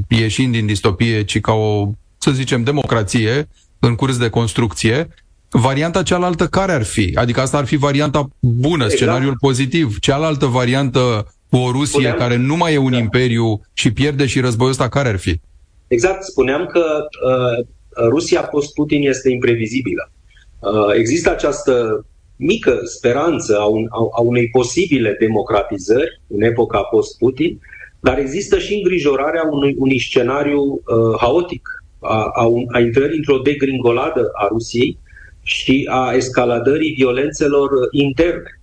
ieșind 0.08 0.52
din 0.52 0.66
distopie, 0.66 1.24
ci 1.24 1.40
ca 1.40 1.52
o, 1.52 1.92
să 2.18 2.32
zicem, 2.32 2.64
democrație 2.64 3.48
în 3.80 3.96
curs 3.96 4.18
de 4.18 4.30
construcție, 4.30 5.08
varianta 5.52 6.04
cealaltă 6.04 6.48
care 6.48 6.72
ar 6.72 6.84
fi? 6.84 7.12
Adică 7.16 7.42
asta 7.42 7.58
ar 7.58 7.66
fi 7.66 7.76
varianta 7.76 8.30
bună, 8.40 8.84
exact. 8.84 9.02
scenariul 9.02 9.36
pozitiv. 9.40 10.00
Cealaltă 10.00 10.46
variantă 10.46 11.34
cu 11.50 11.58
o 11.58 11.72
Rusie 11.72 11.88
spuneam, 11.88 12.18
care 12.18 12.36
nu 12.36 12.56
mai 12.56 12.74
e 12.74 12.78
un 12.78 12.92
da. 12.92 12.98
imperiu 12.98 13.62
și 13.74 13.94
pierde 13.94 14.26
și 14.26 14.40
războiul 14.40 14.72
ăsta, 14.72 14.90
care 14.90 15.10
ar 15.10 15.18
fi? 15.18 15.40
Exact, 15.88 16.24
spuneam 16.24 16.66
că 16.66 16.84
uh, 17.26 17.66
Rusia 18.10 18.42
post-Putin 18.42 19.08
este 19.08 19.30
imprevizibilă. 19.30 20.12
Uh, 20.60 20.94
există 20.98 21.32
această 21.32 22.06
mică 22.36 22.80
speranță 22.84 23.58
a, 23.60 23.66
un, 23.66 23.88
a, 23.90 24.08
a 24.12 24.22
unei 24.22 24.50
posibile 24.50 25.16
democratizări 25.20 26.22
în 26.28 26.42
epoca 26.42 26.82
post-Putin, 26.82 27.60
dar 28.00 28.20
există 28.20 28.60
și 28.60 28.74
îngrijorarea 28.74 29.48
unui, 29.52 29.76
unui 29.78 30.00
scenariu 30.00 30.62
uh, 30.62 31.20
haotic, 31.20 31.68
a, 32.00 32.30
a, 32.34 32.46
un, 32.46 32.66
a 32.72 32.80
intrării 32.80 33.18
într-o 33.18 33.38
degringoladă 33.38 34.30
a 34.34 34.48
Rusiei 34.48 34.98
și 35.44 35.88
a 35.92 36.14
escaladării 36.16 36.94
violențelor 36.94 37.70
interne. 37.92 38.60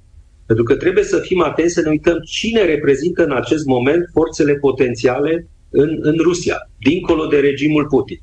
Pentru 0.46 0.64
că 0.64 0.74
trebuie 0.74 1.04
să 1.04 1.18
fim 1.18 1.42
atenți 1.42 1.74
să 1.74 1.80
ne 1.80 1.90
uităm 1.90 2.18
cine 2.24 2.64
reprezintă 2.64 3.24
în 3.24 3.32
acest 3.32 3.64
moment 3.64 4.08
forțele 4.12 4.54
potențiale 4.54 5.46
în, 5.70 5.98
în 6.00 6.16
Rusia, 6.22 6.70
dincolo 6.78 7.26
de 7.26 7.38
regimul 7.38 7.86
Putin. 7.86 8.18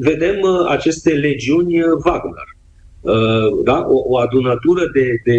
Vedem 0.00 0.40
uh, 0.40 0.66
aceste 0.68 1.10
legiuni 1.10 1.80
uh, 1.80 1.86
Wagner, 2.04 2.48
uh, 3.00 3.64
da? 3.64 3.86
o, 3.88 4.02
o 4.06 4.18
adunătură 4.18 4.90
de, 4.94 5.20
de, 5.24 5.38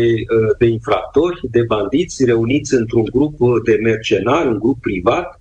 de 0.57 0.65
infractori, 0.65 1.39
de 1.51 1.61
bandiți 1.61 2.25
reuniți 2.25 2.73
într-un 2.73 3.03
grup 3.03 3.35
de 3.65 3.79
mercenari, 3.81 4.47
un 4.47 4.59
grup 4.59 4.81
privat, 4.81 5.39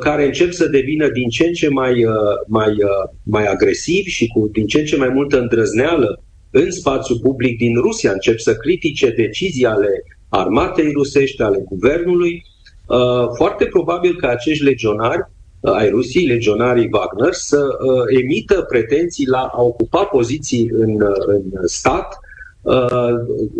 care 0.00 0.24
încep 0.24 0.50
să 0.50 0.68
devină 0.68 1.08
din 1.08 1.28
ce 1.28 1.46
în 1.46 1.52
ce 1.52 1.68
mai, 1.68 2.04
mai, 2.46 2.76
mai 3.22 3.46
agresivi 3.46 4.08
și 4.08 4.26
cu 4.26 4.48
din 4.52 4.66
ce 4.66 4.78
în 4.78 4.84
ce 4.84 4.96
mai 4.96 5.08
multă 5.08 5.40
îndrăzneală 5.40 6.22
în 6.50 6.70
spațiu 6.70 7.18
public 7.18 7.58
din 7.58 7.74
Rusia, 7.74 8.12
încep 8.12 8.38
să 8.38 8.54
critique 8.54 9.10
decizii 9.10 9.66
ale 9.66 9.88
armatei 10.28 10.92
rusești, 10.92 11.42
ale 11.42 11.64
guvernului. 11.68 12.42
Foarte 13.36 13.64
probabil 13.64 14.16
că 14.16 14.26
acești 14.26 14.64
legionari 14.64 15.22
ai 15.60 15.88
Rusiei, 15.88 16.26
legionarii 16.26 16.88
Wagner, 16.92 17.32
să 17.32 17.68
emită 18.22 18.62
pretenții 18.68 19.26
la 19.26 19.50
a 19.52 19.62
ocupa 19.62 20.04
poziții 20.04 20.68
în, 20.72 20.96
în 21.26 21.42
stat 21.64 22.18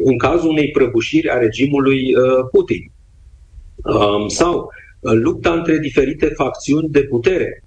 în 0.05 0.19
cazul 0.19 0.51
unei 0.51 0.71
prăbușiri 0.71 1.31
a 1.31 1.39
regimului 1.39 2.13
Putin. 2.51 2.91
Um, 3.85 4.29
sau 4.29 4.69
lupta 5.01 5.53
între 5.53 5.79
diferite 5.79 6.27
facțiuni 6.27 6.89
de 6.89 7.03
putere 7.03 7.66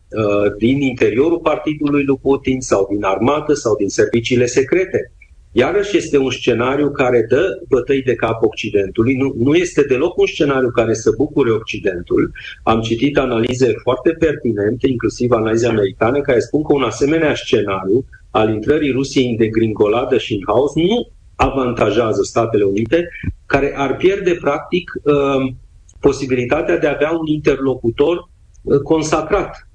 din 0.58 0.82
interiorul 0.82 1.40
partidului 1.40 2.04
lui 2.04 2.18
Putin 2.22 2.62
sau 2.62 2.88
din 2.92 3.04
armată 3.04 3.54
sau 3.54 3.76
din 3.76 3.90
serviciile 3.90 4.46
secrete. 4.46 5.12
Iarăși 5.52 5.98
este 5.98 6.18
un 6.18 6.32
scenariu 6.32 6.92
care 6.92 7.26
dă 7.30 7.62
bătăi 7.68 8.02
de 8.02 8.16
cap 8.16 8.44
Occidentului, 8.44 9.16
nu, 9.16 9.34
nu 9.38 9.54
este 9.54 9.82
deloc 9.82 10.18
un 10.18 10.26
scenariu 10.26 10.70
care 10.70 10.94
să 10.94 11.14
bucure 11.18 11.52
Occidentul. 11.52 12.32
Am 12.64 12.82
citit 12.82 13.18
analize 13.18 13.74
foarte 13.82 14.10
pertinente, 14.12 14.88
inclusiv 14.88 15.32
analize 15.32 15.68
americane, 15.68 16.20
care 16.20 16.40
spun 16.40 16.64
că 16.64 16.74
un 16.74 16.84
asemenea 16.84 17.36
scenariu 17.36 18.06
al 18.32 18.50
intrării 18.54 18.92
Rusiei 18.92 19.30
în 19.30 19.36
degringoladă 19.36 20.18
și 20.18 20.34
în 20.34 20.42
haos 20.46 20.76
nu 20.76 21.08
avantajează 21.36 22.24
Statele 22.24 22.64
Unite, 22.64 23.10
care 23.46 23.74
ar 23.76 23.96
pierde 23.96 24.38
practic 24.42 24.92
uh, 25.04 25.54
posibilitatea 26.00 26.78
de 26.78 26.88
a 26.88 26.94
avea 26.94 27.12
un 27.12 27.26
interlocutor 27.28 28.30
uh, 28.62 28.80
consacrat 28.80 29.48
uh, 29.48 29.69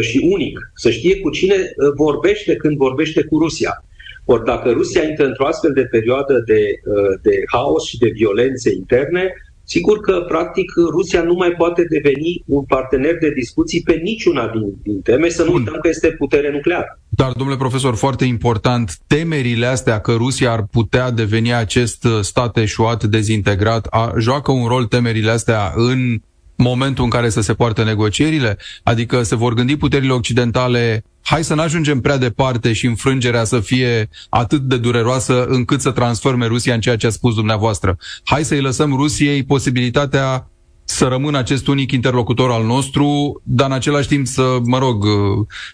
și 0.00 0.28
unic, 0.30 0.58
să 0.74 0.90
știe 0.90 1.20
cu 1.20 1.30
cine 1.30 1.54
uh, 1.54 1.92
vorbește 1.96 2.56
când 2.56 2.76
vorbește 2.76 3.22
cu 3.22 3.38
Rusia. 3.38 3.84
Ori 4.24 4.44
dacă 4.44 4.70
Rusia 4.70 5.02
intră 5.02 5.26
într-o 5.26 5.46
astfel 5.46 5.72
de 5.72 5.84
perioadă 5.84 6.42
de, 6.46 6.60
uh, 6.84 7.18
de 7.22 7.42
haos 7.52 7.84
și 7.84 7.98
de 7.98 8.08
violențe 8.14 8.72
interne, 8.74 9.32
sigur 9.64 10.00
că, 10.00 10.24
practic, 10.28 10.72
Rusia 10.90 11.22
nu 11.22 11.34
mai 11.34 11.50
poate 11.50 11.86
deveni 11.88 12.42
un 12.46 12.64
partener 12.64 13.18
de 13.18 13.30
discuții 13.30 13.82
pe 13.82 14.00
niciuna 14.02 14.48
din, 14.48 14.74
din 14.82 15.00
teme, 15.00 15.28
să 15.28 15.42
nu 15.42 15.50
Bun. 15.50 15.58
uităm 15.60 15.78
că 15.80 15.88
este 15.88 16.08
putere 16.08 16.50
nucleară. 16.50 17.00
Dar, 17.08 17.32
domnule 17.32 17.58
profesor, 17.58 17.94
foarte 17.94 18.24
important, 18.24 18.98
temerile 19.06 19.66
astea 19.66 20.00
că 20.00 20.12
Rusia 20.12 20.52
ar 20.52 20.66
putea 20.70 21.10
deveni 21.10 21.54
acest 21.54 22.06
stat 22.20 22.56
eșuat, 22.56 23.04
dezintegrat, 23.04 23.86
a, 23.90 24.14
joacă 24.18 24.52
un 24.52 24.66
rol 24.66 24.84
temerile 24.84 25.30
astea 25.30 25.72
în 25.74 26.20
momentul 26.56 27.04
în 27.04 27.10
care 27.10 27.28
să 27.28 27.40
se 27.40 27.54
poartă 27.54 27.84
negocierile? 27.84 28.58
Adică 28.82 29.22
se 29.22 29.36
vor 29.36 29.54
gândi 29.54 29.76
puterile 29.76 30.12
occidentale 30.12 31.04
hai 31.24 31.44
să 31.44 31.54
nu 31.54 31.62
ajungem 31.62 32.00
prea 32.00 32.16
departe 32.16 32.72
și 32.72 32.86
înfrângerea 32.86 33.44
să 33.44 33.60
fie 33.60 34.08
atât 34.28 34.60
de 34.60 34.76
dureroasă 34.76 35.44
încât 35.44 35.80
să 35.80 35.90
transforme 35.90 36.46
Rusia 36.46 36.74
în 36.74 36.80
ceea 36.80 36.96
ce 36.96 37.06
a 37.06 37.10
spus 37.10 37.34
dumneavoastră. 37.34 37.96
Hai 38.24 38.44
să-i 38.44 38.60
lăsăm 38.60 38.96
Rusiei 38.96 39.44
posibilitatea 39.44 40.48
să 40.84 41.06
rămână 41.06 41.38
acest 41.38 41.66
unic 41.66 41.92
interlocutor 41.92 42.50
al 42.50 42.64
nostru, 42.64 43.40
dar 43.44 43.66
în 43.66 43.72
același 43.72 44.08
timp 44.08 44.26
să, 44.26 44.58
mă 44.64 44.78
rog, 44.78 45.04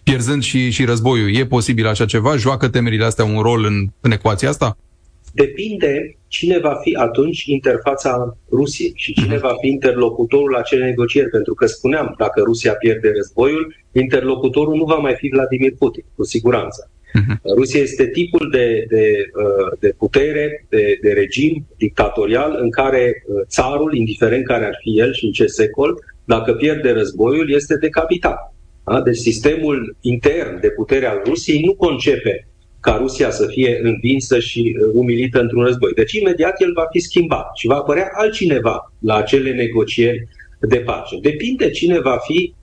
pierzând 0.02 0.42
și, 0.42 0.70
și 0.70 0.84
războiul. 0.84 1.34
E 1.34 1.46
posibil 1.46 1.86
așa 1.86 2.04
ceva? 2.04 2.36
Joacă 2.36 2.68
temerile 2.68 3.04
astea 3.04 3.24
un 3.24 3.40
rol 3.40 3.64
în, 3.64 3.86
în 4.00 4.10
ecuația 4.10 4.48
asta? 4.48 4.76
Depinde 5.32 6.19
cine 6.30 6.58
va 6.58 6.74
fi 6.82 6.94
atunci 6.94 7.44
interfața 7.44 8.36
Rusiei 8.50 8.92
și 8.94 9.12
cine 9.12 9.34
mhm. 9.34 9.40
va 9.40 9.54
fi 9.60 9.68
interlocutorul 9.68 10.56
acele 10.56 10.84
negocieri. 10.84 11.28
Pentru 11.28 11.54
că 11.54 11.66
spuneam, 11.66 12.14
dacă 12.18 12.40
Rusia 12.40 12.72
pierde 12.74 13.12
războiul, 13.16 13.74
interlocutorul 13.92 14.76
nu 14.76 14.84
va 14.84 14.94
mai 14.94 15.14
fi 15.14 15.28
Vladimir 15.28 15.74
Putin, 15.78 16.04
cu 16.14 16.24
siguranță. 16.24 16.90
Uh-huh. 16.90 17.54
Rusia 17.56 17.80
este 17.80 18.06
tipul 18.06 18.48
de, 18.50 18.84
de, 18.88 19.30
uh, 19.34 19.78
de 19.80 19.94
putere, 19.98 20.66
de, 20.68 20.98
de 21.02 21.12
regim 21.12 21.66
dictatorial 21.76 22.58
în 22.60 22.70
care 22.70 23.24
uh, 23.26 23.40
țarul, 23.46 23.94
indiferent 23.94 24.46
care 24.46 24.64
ar 24.64 24.78
fi 24.82 24.98
el 24.98 25.12
și 25.12 25.24
în 25.24 25.32
ce 25.32 25.46
secol, 25.46 26.04
dacă 26.24 26.52
pierde 26.52 26.90
războiul, 26.90 27.52
este 27.52 27.76
decapitat. 27.76 28.54
Deci 29.04 29.16
sistemul 29.16 29.96
intern 30.00 30.60
de 30.60 30.70
putere 30.70 31.06
al 31.06 31.22
Rusiei 31.24 31.62
nu 31.64 31.74
concepe 31.74 32.48
ca 32.80 32.96
Rusia 33.00 33.30
să 33.30 33.46
fie 33.46 33.80
învinsă 33.82 34.38
și 34.38 34.76
uh, 34.80 34.90
umilită 34.92 35.40
într-un 35.40 35.64
război. 35.64 35.92
Deci 35.92 36.12
imediat 36.12 36.60
el 36.60 36.72
va 36.72 36.86
fi 36.90 36.98
schimbat 36.98 37.46
și 37.54 37.66
va 37.66 37.74
apărea 37.74 38.10
altcineva 38.12 38.92
la 38.98 39.14
acele 39.14 39.52
negocieri 39.52 40.28
de 40.60 40.76
pace. 40.76 41.18
Depinde 41.20 41.70
cine 41.70 42.00
va 42.00 42.16
fi 42.22 42.54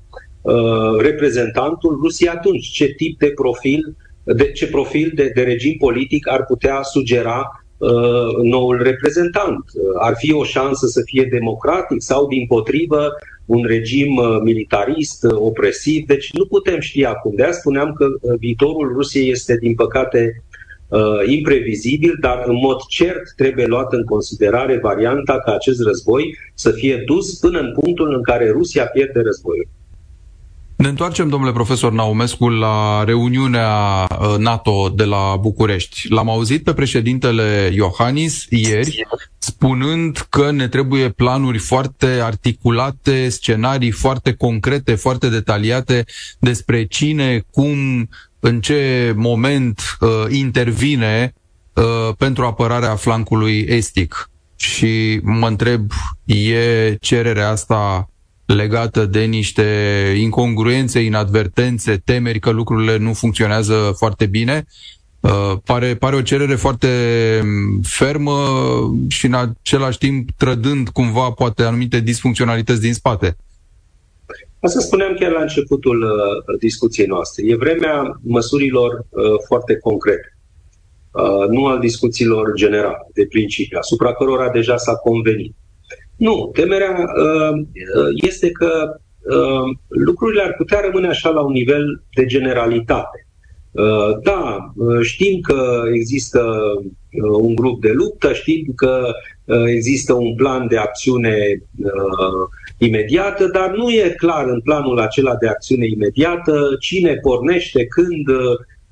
uh, 0.41 0.99
reprezentantul 0.99 1.99
Rusiei 2.01 2.29
atunci, 2.29 2.67
ce 2.67 2.85
tip 2.85 3.19
de 3.19 3.31
profil, 3.35 3.95
de, 4.23 4.51
ce 4.51 4.67
profil 4.67 5.11
de, 5.15 5.31
de 5.35 5.41
regim 5.41 5.75
politic 5.77 6.27
ar 6.31 6.45
putea 6.45 6.81
sugera 6.81 7.63
uh, 7.77 8.43
noul 8.43 8.83
reprezentant. 8.83 9.63
Uh, 9.73 9.83
ar 9.99 10.15
fi 10.17 10.33
o 10.33 10.43
șansă 10.43 10.87
să 10.87 11.01
fie 11.05 11.27
democratic 11.31 12.01
sau, 12.01 12.27
din 12.27 12.45
potrivă, 12.47 13.13
un 13.47 13.63
regim 13.63 14.15
uh, 14.15 14.39
militarist, 14.43 15.23
uh, 15.23 15.31
opresiv. 15.31 16.05
Deci 16.05 16.31
nu 16.33 16.45
putem 16.45 16.79
ști 16.79 17.05
acum. 17.05 17.35
De 17.35 17.43
aia 17.43 17.51
spuneam 17.51 17.93
că 17.93 18.07
viitorul 18.37 18.93
Rusiei 18.93 19.29
este, 19.29 19.57
din 19.57 19.75
păcate, 19.75 20.41
imprevizibil, 21.25 22.17
dar 22.19 22.43
în 22.45 22.55
mod 22.55 22.77
cert 22.89 23.21
trebuie 23.35 23.65
luat 23.65 23.93
în 23.93 24.03
considerare 24.03 24.77
varianta 24.77 25.39
ca 25.39 25.53
acest 25.53 25.81
război 25.81 26.37
să 26.53 26.71
fie 26.71 27.03
dus 27.05 27.39
până 27.39 27.59
în 27.59 27.71
punctul 27.81 28.13
în 28.13 28.23
care 28.23 28.49
Rusia 28.49 28.85
pierde 28.85 29.19
războiul. 29.19 29.67
Ne 30.77 30.87
întoarcem, 30.87 31.29
domnule 31.29 31.51
profesor 31.51 31.91
Naumescu, 31.91 32.49
la 32.49 33.03
reuniunea 33.03 34.03
uh, 34.03 34.35
NATO 34.37 34.89
de 34.95 35.03
la 35.03 35.37
București. 35.41 36.05
L-am 36.09 36.29
auzit 36.29 36.63
pe 36.63 36.73
președintele 36.73 37.71
Iohannis 37.73 38.45
ieri 38.49 39.07
spunând 39.37 40.25
că 40.29 40.51
ne 40.51 40.67
trebuie 40.67 41.09
planuri 41.09 41.57
foarte 41.57 42.05
articulate, 42.05 43.29
scenarii 43.29 43.91
foarte 43.91 44.33
concrete, 44.33 44.95
foarte 44.95 45.29
detaliate 45.29 46.05
despre 46.39 46.85
cine, 46.85 47.45
cum, 47.51 47.69
în 48.39 48.61
ce 48.61 49.13
moment 49.15 49.97
uh, 49.99 50.09
intervine 50.29 51.33
uh, 51.73 52.09
pentru 52.17 52.45
apărarea 52.45 52.95
flancului 52.95 53.65
estic. 53.67 54.29
Și 54.55 55.19
mă 55.23 55.47
întreb, 55.47 55.91
e 56.25 56.95
cererea 57.01 57.49
asta 57.49 58.09
legată 58.47 59.05
de 59.05 59.23
niște 59.23 59.63
incongruențe, 60.19 60.99
inadvertențe, 60.99 62.01
temeri 62.05 62.39
că 62.39 62.49
lucrurile 62.49 62.97
nu 62.97 63.13
funcționează 63.13 63.93
foarte 63.97 64.25
bine. 64.25 64.65
Uh, 65.19 65.53
pare, 65.63 65.95
pare 65.95 66.15
o 66.15 66.21
cerere 66.21 66.55
foarte 66.55 66.89
mm, 67.43 67.81
fermă 67.81 68.33
și 69.07 69.25
în 69.25 69.33
același 69.33 69.97
timp 69.97 70.29
trădând 70.37 70.89
cumva 70.89 71.31
poate 71.31 71.63
anumite 71.63 71.99
disfuncționalități 71.99 72.81
din 72.81 72.93
spate. 72.93 73.37
Asta 74.59 74.79
spuneam 74.79 75.15
chiar 75.19 75.31
la 75.31 75.41
începutul 75.41 76.01
uh, 76.01 76.57
discuției 76.59 77.07
noastre. 77.07 77.43
E 77.47 77.55
vremea 77.55 78.19
măsurilor 78.21 79.05
uh, 79.09 79.23
foarte 79.47 79.77
concrete, 79.77 80.37
uh, 81.11 81.47
nu 81.49 81.65
al 81.65 81.79
discuțiilor 81.79 82.53
generale, 82.53 83.07
de 83.13 83.25
principiu, 83.29 83.77
asupra 83.77 84.13
cărora 84.13 84.49
deja 84.49 84.77
s-a 84.77 84.95
convenit. 84.95 85.55
Nu, 86.17 86.49
temerea 86.53 86.91
uh, 86.91 87.65
este 88.13 88.51
că 88.51 88.99
uh, 89.19 89.77
lucrurile 89.87 90.41
ar 90.41 90.53
putea 90.57 90.79
rămâne 90.79 91.07
așa 91.07 91.29
la 91.29 91.41
un 91.41 91.51
nivel 91.51 92.03
de 92.13 92.25
generalitate. 92.25 93.27
Uh, 93.71 94.19
da, 94.23 94.73
știm 95.01 95.39
că 95.39 95.81
există 95.93 96.53
un 97.39 97.55
grup 97.55 97.81
de 97.81 97.91
luptă, 97.91 98.33
știm 98.33 98.73
că 98.75 99.11
există 99.65 100.13
un 100.13 100.35
plan 100.35 100.67
de 100.67 100.77
acțiune 100.77 101.61
imediată, 102.77 103.47
dar 103.47 103.71
nu 103.75 103.89
e 103.89 104.13
clar 104.17 104.45
în 104.47 104.61
planul 104.61 104.99
acela 104.99 105.35
de 105.35 105.47
acțiune 105.47 105.85
imediată 105.85 106.75
cine 106.79 107.13
pornește, 107.13 107.85
când, 107.85 108.25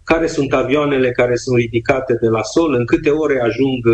care 0.04 0.28
sunt 0.28 0.54
avioanele 0.54 1.12
care 1.12 1.36
sunt 1.36 1.58
ridicate 1.58 2.18
de 2.22 2.28
la 2.28 2.44
sol, 2.44 2.74
în 2.74 2.86
câte 2.86 3.10
ore 3.10 3.42
ajung 3.42 3.88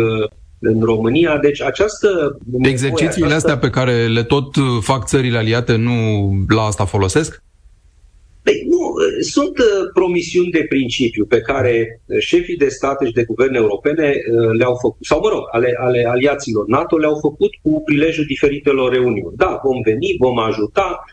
în 0.62 0.80
România. 0.80 1.38
Deci 1.38 1.62
această... 1.62 2.38
Exercițiile 2.62 3.26
această... 3.26 3.34
astea 3.34 3.58
pe 3.58 3.70
care 3.70 4.06
le 4.06 4.22
tot 4.22 4.56
uh, 4.56 4.64
fac 4.80 5.06
țările 5.06 5.38
aliate 5.38 5.76
nu 5.76 5.92
la 6.48 6.62
asta 6.62 6.84
folosesc? 6.84 7.42
Păi 8.42 8.66
nu, 8.68 8.76
uh, 8.76 9.24
sunt 9.24 9.58
uh, 9.58 9.90
promisiuni 9.92 10.50
de 10.50 10.66
principiu 10.68 11.24
pe 11.24 11.40
care 11.40 12.00
șefii 12.18 12.56
de 12.56 12.68
state 12.68 13.06
și 13.06 13.12
de 13.12 13.24
guverne 13.24 13.56
europene 13.58 14.14
le-au 14.58 14.74
făcut, 14.80 15.04
sau 15.04 15.20
mă 15.20 15.28
rog, 15.28 15.42
ale, 15.50 15.74
ale 15.78 16.04
aliaților 16.08 16.66
NATO 16.66 16.96
le-au 16.96 17.18
făcut 17.20 17.50
cu 17.62 17.82
prilejul 17.84 18.24
diferitelor 18.24 18.92
reuniuni. 18.92 19.36
Da, 19.36 19.60
vom 19.64 19.80
veni, 19.84 20.16
vom 20.18 20.38
ajuta, 20.38 21.04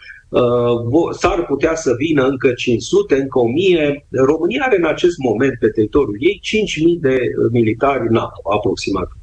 s-ar 1.11 1.45
putea 1.45 1.75
să 1.75 1.93
vină 1.97 2.27
încă 2.27 2.51
500, 2.51 3.15
încă 3.15 3.39
1000. 3.39 4.05
România 4.09 4.63
are 4.65 4.77
în 4.77 4.85
acest 4.85 5.17
moment 5.17 5.59
pe 5.59 5.67
teritoriul 5.67 6.17
ei 6.19 6.39
5000 6.41 6.97
de 7.01 7.19
militari 7.51 8.11
NATO, 8.11 8.41
aproximativ. 8.53 9.19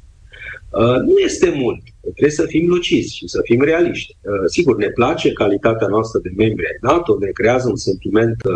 Uh, 0.69 0.99
nu 1.05 1.17
este 1.23 1.53
mult. 1.55 1.81
Trebuie 2.01 2.31
să 2.31 2.45
fim 2.45 2.67
lucizi 2.67 3.15
și 3.15 3.27
să 3.27 3.39
fim 3.43 3.61
realiști. 3.61 4.17
Uh, 4.21 4.31
sigur, 4.45 4.77
ne 4.77 4.87
place 4.87 5.31
calitatea 5.31 5.87
noastră 5.87 6.19
de 6.19 6.31
membri 6.37 6.65
ai 6.65 6.91
NATO, 6.91 7.17
ne 7.19 7.29
creează 7.29 7.69
un 7.69 7.75
sentiment 7.75 8.43
uh, 8.43 8.53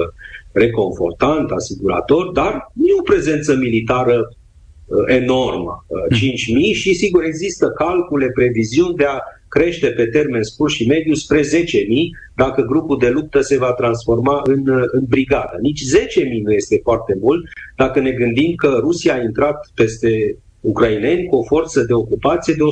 reconfortant, 0.52 1.52
asigurator, 1.52 2.32
dar 2.32 2.72
nu 2.74 2.88
e 2.88 3.00
o 3.00 3.02
prezență 3.02 3.56
militară 3.56 4.36
enormă, 5.06 5.86
5.000 6.14 6.74
și 6.74 6.94
sigur 6.94 7.24
există 7.24 7.70
calcule, 7.70 8.30
previziuni 8.30 8.96
de 8.96 9.06
a 9.06 9.20
crește 9.48 9.88
pe 9.88 10.06
termen 10.06 10.44
scurt 10.44 10.72
și 10.72 10.88
mediu 10.88 11.14
spre 11.14 11.42
10.000 11.42 11.46
dacă 12.36 12.62
grupul 12.62 12.98
de 12.98 13.10
luptă 13.10 13.42
se 13.42 13.58
va 13.58 13.74
transforma 13.74 14.42
în, 14.44 14.64
în 14.92 15.04
brigadă. 15.08 15.58
Nici 15.62 15.82
10.000 15.82 16.42
nu 16.44 16.52
este 16.52 16.80
foarte 16.84 17.18
mult 17.22 17.46
dacă 17.76 18.00
ne 18.00 18.12
gândim 18.12 18.56
că 18.56 18.78
Rusia 18.82 19.14
a 19.14 19.22
intrat 19.22 19.72
peste 19.76 20.38
ucraineni 20.62 21.26
cu 21.26 21.36
o 21.36 21.44
forță 21.44 21.84
de 21.84 21.94
ocupație 21.94 22.54
de 22.54 22.64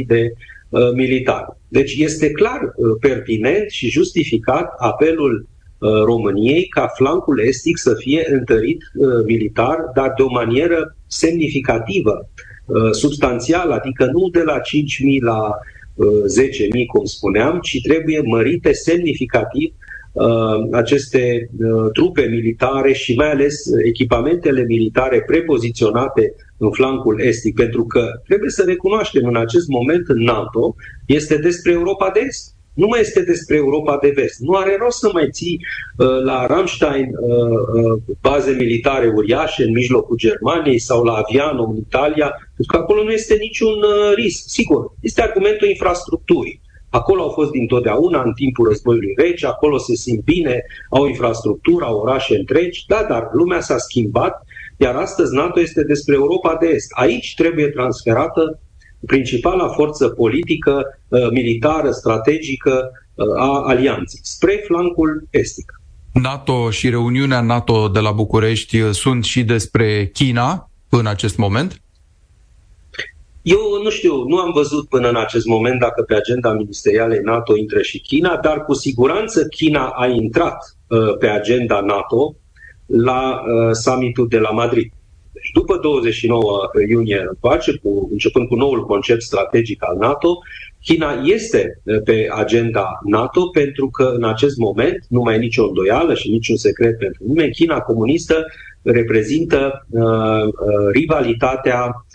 150.000 0.00 0.06
de 0.06 0.32
uh, 0.68 0.80
militari. 0.94 1.46
Deci 1.68 1.94
este 1.98 2.30
clar 2.30 2.60
uh, 2.62 2.96
pertinent 3.00 3.70
și 3.70 3.90
justificat 3.90 4.74
apelul 4.78 5.46
uh, 5.78 5.90
României 6.04 6.66
ca 6.66 6.86
flancul 6.86 7.40
estic 7.40 7.78
să 7.78 7.94
fie 7.94 8.26
întărit 8.30 8.82
uh, 8.94 9.24
militar, 9.26 9.78
dar 9.94 10.12
de 10.16 10.22
o 10.22 10.30
manieră 10.30 10.96
semnificativă, 11.06 12.28
uh, 12.66 12.90
substanțială, 12.90 13.74
adică 13.74 14.04
nu 14.12 14.28
de 14.28 14.42
la 14.42 14.58
5.000 14.58 14.60
la 15.20 15.50
10.000, 15.96 16.86
cum 16.92 17.04
spuneam, 17.04 17.58
ci 17.60 17.80
trebuie 17.82 18.20
mărite 18.24 18.72
semnificativ 18.72 19.74
uh, 20.12 20.24
aceste 20.72 21.50
uh, 21.58 21.90
trupe 21.92 22.22
militare 22.22 22.92
și 22.92 23.14
mai 23.14 23.30
ales 23.30 23.54
echipamentele 23.84 24.64
militare 24.64 25.22
prepoziționate 25.22 26.34
în 26.66 26.72
flancul 26.72 27.20
estic, 27.20 27.54
pentru 27.54 27.84
că 27.84 28.10
trebuie 28.26 28.50
să 28.50 28.62
recunoaștem 28.66 29.26
în 29.26 29.36
acest 29.36 29.68
moment 29.68 30.08
în 30.08 30.22
NATO 30.22 30.74
este 31.06 31.36
despre 31.36 31.72
Europa 31.72 32.10
de 32.14 32.20
Est 32.26 32.54
nu 32.74 32.86
mai 32.86 33.00
este 33.00 33.22
despre 33.22 33.56
Europa 33.56 33.98
de 34.02 34.12
vest. 34.14 34.40
Nu 34.40 34.52
are 34.52 34.76
rost 34.80 34.98
să 34.98 35.10
mai 35.12 35.28
ții 35.30 35.60
uh, 35.96 36.22
la 36.24 36.46
Ramstein 36.46 37.10
uh, 37.20 37.48
uh, 37.84 38.02
baze 38.20 38.50
militare 38.50 39.12
uriașe 39.14 39.62
în 39.62 39.72
mijlocul 39.72 40.16
Germaniei 40.16 40.78
sau 40.78 41.04
la 41.04 41.12
Aviano 41.12 41.62
în 41.62 41.76
Italia, 41.76 42.28
pentru 42.56 42.76
că 42.76 42.76
acolo 42.76 43.02
nu 43.02 43.10
este 43.10 43.34
niciun 43.34 43.74
uh, 43.82 44.14
risc. 44.14 44.48
Sigur, 44.48 44.92
este 45.00 45.22
argumentul 45.22 45.68
infrastructurii. 45.68 46.60
Acolo 46.90 47.22
au 47.22 47.28
fost 47.28 47.50
dintotdeauna 47.50 48.22
în 48.22 48.32
timpul 48.32 48.68
războiului 48.68 49.14
rece, 49.16 49.46
acolo 49.46 49.78
se 49.78 49.94
simt 49.94 50.24
bine, 50.24 50.62
au 50.90 51.06
infrastructură, 51.06 51.84
au 51.84 51.98
orașe 51.98 52.36
întregi, 52.36 52.84
da, 52.86 53.06
dar 53.08 53.28
lumea 53.32 53.60
s-a 53.60 53.78
schimbat, 53.78 54.42
iar 54.82 54.96
astăzi 54.96 55.34
NATO 55.34 55.60
este 55.60 55.82
despre 55.82 56.14
Europa 56.14 56.56
de 56.60 56.66
Est. 56.66 56.90
Aici 56.94 57.34
trebuie 57.34 57.68
transferată 57.68 58.60
principala 59.06 59.68
forță 59.68 60.08
politică, 60.08 60.82
uh, 61.08 61.28
militară, 61.30 61.90
strategică 61.90 62.90
uh, 63.14 63.26
a 63.36 63.62
alianței, 63.66 64.20
spre 64.22 64.62
flancul 64.66 65.26
estic. 65.30 65.80
NATO 66.12 66.70
și 66.70 66.88
reuniunea 66.88 67.40
NATO 67.40 67.88
de 67.88 67.98
la 67.98 68.12
București 68.12 68.80
uh, 68.80 68.90
sunt 68.90 69.24
și 69.24 69.42
despre 69.42 70.10
China 70.12 70.70
în 70.88 71.06
acest 71.06 71.36
moment? 71.36 71.82
Eu 73.42 73.60
nu 73.82 73.90
știu, 73.90 74.28
nu 74.28 74.38
am 74.38 74.52
văzut 74.52 74.88
până 74.88 75.08
în 75.08 75.16
acest 75.16 75.46
moment 75.46 75.80
dacă 75.80 76.02
pe 76.02 76.14
agenda 76.14 76.52
ministerială 76.52 77.14
NATO 77.22 77.56
intră 77.56 77.82
și 77.82 78.00
China, 78.00 78.36
dar 78.36 78.64
cu 78.64 78.74
siguranță 78.74 79.46
China 79.46 79.86
a 79.86 80.06
intrat 80.06 80.76
uh, 80.86 81.16
pe 81.18 81.26
agenda 81.26 81.80
NATO 81.80 82.36
la 82.92 83.42
uh, 83.42 83.70
summitul 83.72 84.28
de 84.28 84.38
la 84.38 84.50
Madrid. 84.50 84.92
Deci 85.32 85.50
după 85.54 85.76
29 85.76 86.70
iunie 86.88 87.24
încoace, 87.28 87.76
cu, 87.82 88.08
începând 88.10 88.48
cu 88.48 88.54
noul 88.54 88.86
concept 88.86 89.22
strategic 89.22 89.84
al 89.84 89.96
NATO, 89.96 90.38
China 90.82 91.20
este 91.24 91.80
pe 92.04 92.26
agenda 92.30 92.98
NATO 93.04 93.46
pentru 93.48 93.90
că 93.90 94.12
în 94.16 94.24
acest 94.24 94.56
moment 94.56 95.04
nu 95.08 95.20
mai 95.20 95.34
e 95.34 95.38
nicio 95.38 95.66
îndoială 95.66 96.14
și 96.14 96.30
niciun 96.30 96.56
secret 96.56 96.98
pentru 96.98 97.24
nimeni, 97.26 97.52
China 97.52 97.80
comunistă 97.80 98.44
reprezintă 98.82 99.86
uh, 99.90 100.02
uh, 100.02 100.90
rivalitatea 100.92 101.84
uh, 101.84 102.11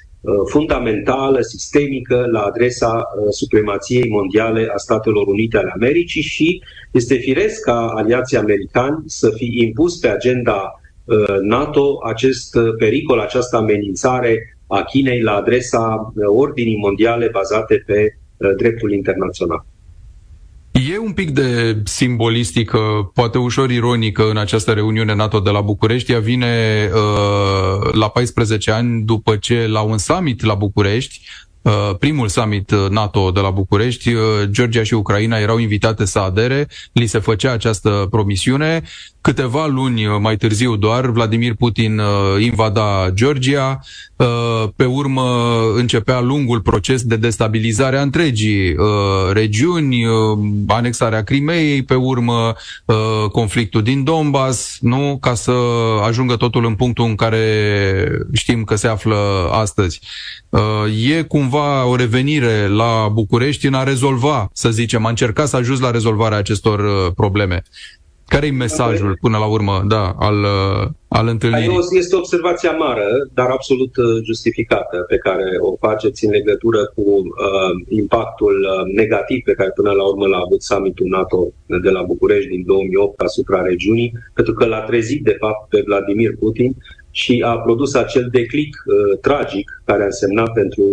fundamentală, 0.49 1.41
sistemică 1.41 2.25
la 2.31 2.41
adresa 2.41 2.87
uh, 2.87 3.27
supremației 3.29 4.09
mondiale 4.09 4.69
a 4.73 4.77
Statelor 4.77 5.27
Unite 5.27 5.57
ale 5.57 5.71
Americii 5.73 6.21
și 6.21 6.61
este 6.91 7.15
firesc 7.15 7.61
ca 7.61 7.87
aliații 7.95 8.37
americani 8.37 9.03
să 9.05 9.29
fi 9.29 9.49
impus 9.61 9.97
pe 9.97 10.07
agenda 10.07 10.79
Uh, 11.07 11.39
NATO 11.41 11.99
acest 12.03 12.55
uh, 12.55 12.75
pericol, 12.77 13.19
această 13.19 13.55
amenințare 13.55 14.57
a 14.67 14.81
Chinei 14.81 15.21
la 15.21 15.35
adresa 15.35 16.11
uh, 16.15 16.23
ordinii 16.25 16.77
mondiale 16.77 17.27
bazate 17.27 17.83
pe 17.85 18.17
dreptul 18.57 18.91
internațional. 18.91 19.65
E 20.85 20.97
un 20.97 21.11
pic 21.11 21.29
de 21.29 21.77
simbolistică, 21.83 23.11
poate 23.13 23.37
ușor 23.37 23.69
ironică 23.71 24.29
în 24.29 24.37
această 24.37 24.71
reuniune 24.71 25.15
NATO 25.15 25.39
de 25.39 25.49
la 25.49 25.61
București. 25.61 26.11
Ea 26.11 26.19
vine 26.19 26.89
uh, 26.93 27.93
la 27.93 28.07
14 28.07 28.71
ani 28.71 29.03
după 29.03 29.35
ce 29.35 29.67
la 29.67 29.81
un 29.81 29.97
summit 29.97 30.43
la 30.43 30.53
București 30.53 31.21
Uh, 31.67 31.95
primul 31.99 32.27
summit 32.27 32.71
uh, 32.71 32.89
NATO 32.89 33.31
de 33.31 33.39
la 33.39 33.49
București, 33.49 34.13
uh, 34.13 34.21
Georgia 34.49 34.83
și 34.83 34.93
Ucraina 34.93 35.37
erau 35.37 35.57
invitate 35.57 36.05
să 36.05 36.19
adere, 36.19 36.67
li 36.91 37.05
se 37.05 37.19
făcea 37.19 37.51
această 37.51 38.07
promisiune. 38.09 38.83
Câteva 39.27 39.65
luni 39.65 40.05
mai 40.19 40.35
târziu 40.35 40.75
doar, 40.75 41.09
Vladimir 41.09 41.53
Putin 41.53 42.01
invada 42.39 43.09
Georgia, 43.13 43.79
pe 44.75 44.85
urmă 44.85 45.23
începea 45.75 46.21
lungul 46.21 46.61
proces 46.61 47.03
de 47.03 47.15
destabilizare 47.15 47.97
a 47.97 48.01
întregii 48.01 48.75
regiuni, 49.31 50.03
anexarea 50.67 51.23
Crimeei, 51.23 51.83
pe 51.83 51.95
urmă 51.95 52.53
conflictul 53.31 53.83
din 53.83 54.03
Donbass, 54.03 54.77
nu? 54.81 55.17
ca 55.21 55.33
să 55.33 55.53
ajungă 56.05 56.35
totul 56.35 56.65
în 56.65 56.75
punctul 56.75 57.05
în 57.05 57.15
care 57.15 58.11
știm 58.33 58.63
că 58.63 58.75
se 58.75 58.87
află 58.87 59.49
astăzi. 59.51 59.99
E 61.07 61.21
cumva 61.21 61.85
o 61.85 61.95
revenire 61.95 62.67
la 62.67 63.09
București 63.13 63.67
în 63.67 63.73
a 63.73 63.83
rezolva, 63.83 64.49
să 64.53 64.69
zicem, 64.69 65.05
a 65.05 65.09
încercat 65.09 65.47
să 65.47 65.55
ajungi 65.55 65.81
la 65.81 65.91
rezolvarea 65.91 66.37
acestor 66.37 66.79
uh, 66.79 67.11
probleme. 67.15 67.63
Care 68.27 68.45
e 68.45 68.51
mesajul 68.51 69.17
până 69.21 69.37
la 69.37 69.45
urmă 69.45 69.83
da, 69.87 70.15
al, 70.19 70.37
uh, 70.37 70.87
al 71.07 71.27
întâlnirii? 71.27 71.77
Este 71.91 72.15
o 72.15 72.17
observație 72.17 72.69
amară, 72.69 73.07
dar 73.33 73.49
absolut 73.49 73.97
uh, 73.97 74.05
justificată, 74.25 74.97
pe 75.07 75.17
care 75.17 75.43
o 75.59 75.75
faceți 75.87 76.25
în 76.25 76.31
legătură 76.31 76.85
cu 76.95 77.01
uh, 77.01 77.71
impactul 77.89 78.55
uh, 78.55 78.93
negativ 78.95 79.43
pe 79.43 79.53
care 79.53 79.71
până 79.75 79.91
la 79.91 80.03
urmă 80.03 80.27
l-a 80.27 80.41
avut 80.45 80.61
summitul 80.61 81.07
NATO 81.07 81.47
de 81.83 81.89
la 81.89 82.01
București 82.01 82.49
din 82.49 82.63
2008 82.65 83.21
asupra 83.21 83.61
regiunii, 83.61 84.13
pentru 84.33 84.53
că 84.53 84.65
l-a 84.65 84.81
trezit 84.81 85.23
de 85.23 85.35
fapt 85.39 85.69
pe 85.69 85.83
Vladimir 85.85 86.35
Putin 86.39 86.75
și 87.11 87.43
a 87.45 87.57
produs 87.57 87.93
acel 87.93 88.27
declic 88.31 88.75
uh, 88.85 89.19
tragic 89.19 89.81
care 89.85 90.01
a 90.01 90.05
însemnat 90.05 90.51
pentru, 90.53 90.83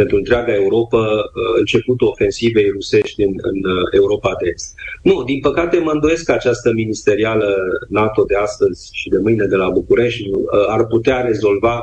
pentru 0.00 0.16
întreaga 0.16 0.54
Europa 0.54 0.98
uh, 0.98 1.58
începutul 1.58 2.06
ofensivei 2.06 2.68
rusești 2.70 3.22
în, 3.22 3.32
în 3.50 3.58
uh, 3.70 3.82
Europa 4.00 4.32
de 4.40 4.50
Est. 4.54 4.74
Nu, 5.02 5.22
din 5.22 5.40
păcate 5.40 5.78
mă 5.78 5.90
îndoiesc 5.90 6.24
că 6.24 6.32
această 6.32 6.72
ministerială 6.72 7.48
NATO 7.88 8.22
de 8.24 8.36
astăzi 8.36 8.88
și 8.92 9.08
de 9.08 9.18
mâine 9.18 9.46
de 9.46 9.56
la 9.56 9.68
București 9.68 10.22
uh, 10.30 10.38
ar 10.68 10.86
putea 10.86 11.20
rezolva 11.20 11.76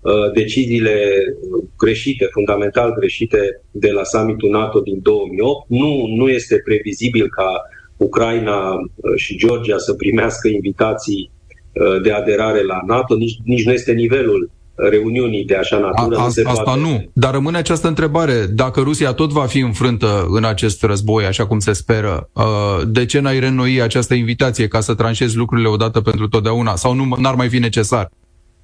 uh, 0.00 0.32
deciziile 0.34 0.96
greșite, 1.78 2.28
fundamental 2.30 2.94
greșite 2.98 3.40
de 3.70 3.90
la 3.90 4.04
summitul 4.04 4.50
NATO 4.50 4.80
din 4.80 4.98
2008. 5.02 5.64
Nu, 5.68 6.06
nu 6.16 6.28
este 6.28 6.60
previzibil 6.64 7.28
ca 7.28 7.62
Ucraina 7.96 8.72
uh, 8.72 9.14
și 9.16 9.36
Georgia 9.36 9.78
să 9.78 9.94
primească 9.94 10.48
invitații 10.48 11.30
Uh, 11.72 12.02
de 12.02 12.12
aderare 12.12 12.62
la 12.62 12.80
NATO, 12.86 13.16
nici, 13.16 13.36
nici 13.44 13.64
nu 13.64 13.72
este 13.72 13.92
nivelul 13.92 14.50
reuniunii 14.90 15.44
de 15.44 15.54
așa 15.54 15.78
natură. 15.78 16.16
A, 16.16 16.20
a, 16.20 16.22
nu 16.22 16.48
asta 16.50 16.62
poate... 16.62 16.80
nu, 16.80 17.10
dar 17.12 17.32
rămâne 17.32 17.56
această 17.56 17.88
întrebare. 17.88 18.46
Dacă 18.54 18.80
Rusia 18.80 19.12
tot 19.12 19.30
va 19.30 19.46
fi 19.46 19.58
înfrântă 19.58 20.26
în 20.28 20.44
acest 20.44 20.82
război, 20.82 21.24
așa 21.24 21.46
cum 21.46 21.58
se 21.58 21.72
speră, 21.72 22.28
uh, 22.32 22.42
de 22.86 23.04
ce 23.04 23.20
n-ai 23.20 23.38
renoi 23.38 23.80
această 23.82 24.14
invitație 24.14 24.68
ca 24.68 24.80
să 24.80 24.94
tranșezi 24.94 25.36
lucrurile 25.36 25.68
odată 25.68 26.00
pentru 26.00 26.28
totdeauna? 26.28 26.76
Sau 26.76 26.94
nu 26.94 27.16
n-ar 27.20 27.34
mai 27.34 27.48
fi 27.48 27.58
necesar? 27.58 28.10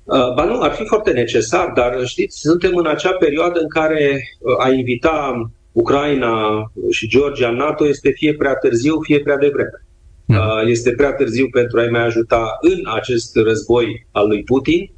Uh, 0.05 0.35
ba 0.35 0.45
nu, 0.45 0.61
ar 0.61 0.73
fi 0.73 0.85
foarte 0.87 1.11
necesar, 1.11 1.73
dar 1.75 2.01
știți, 2.05 2.41
suntem 2.41 2.77
în 2.77 2.87
acea 2.87 3.13
perioadă 3.13 3.61
în 3.61 3.69
care 3.69 4.21
a 4.59 4.71
invita 4.71 5.51
Ucraina 5.73 6.33
și 6.91 7.09
Georgia 7.09 7.49
în 7.49 7.57
NATO 7.57 7.89
este 7.89 8.11
fie 8.11 8.35
prea 8.35 8.55
târziu, 8.55 9.01
fie 9.01 9.21
prea 9.21 9.37
devreme. 9.37 9.83
Da. 10.25 10.63
Este 10.67 10.91
prea 10.91 11.13
târziu 11.13 11.49
pentru 11.53 11.79
a-i 11.79 11.89
mai 11.89 12.05
ajuta 12.05 12.59
în 12.61 12.93
acest 12.95 13.37
război 13.37 14.07
al 14.13 14.27
lui 14.27 14.43
Putin 14.43 14.81
uh, 14.81 14.98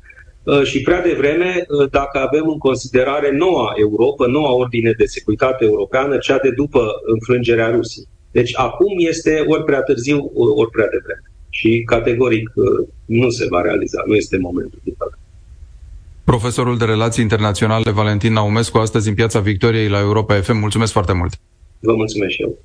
și 0.64 0.80
prea 0.82 1.03
devreme 1.03 1.64
uh, 1.68 1.91
dacă 1.91 2.18
avem 2.18 2.49
în 2.49 2.59
considerare 2.59 3.36
noua 3.36 3.72
Europa, 3.76 4.26
noua 4.26 4.53
ordine 4.53 4.93
de 4.97 5.05
securitate 5.05 5.64
europeană, 5.64 6.16
cea 6.18 6.38
de 6.38 6.51
după 6.51 6.86
înfrângerea 7.12 7.70
Rusiei. 7.70 8.09
Deci 8.30 8.59
acum 8.59 8.95
este 8.97 9.45
ori 9.47 9.64
prea 9.64 9.82
târziu, 9.82 10.30
ori 10.34 10.70
prea 10.70 10.88
devreme. 10.91 11.22
Și 11.51 11.82
categoric 11.86 12.51
uh, 12.55 12.88
nu 13.05 13.28
se 13.30 13.47
va 13.51 13.61
realiza, 13.61 14.03
nu 14.07 14.14
este 14.14 14.38
momentul 14.38 14.80
din 14.84 14.95
păcate. 14.99 15.18
Profesorul 16.24 16.78
de 16.78 16.84
Relații 16.84 17.22
Internaționale 17.22 17.91
Valentin 17.91 18.32
Naumescu, 18.32 18.78
astăzi 18.78 19.09
în 19.09 19.14
Piața 19.14 19.41
Victoriei 19.41 19.88
la 19.88 20.01
Europa 20.01 20.34
FM. 20.41 20.57
Mulțumesc 20.57 20.93
foarte 20.93 21.12
mult! 21.12 21.32
Vă 21.80 21.95
mulțumesc 21.95 22.32
și 22.32 22.43
eu! 22.43 22.59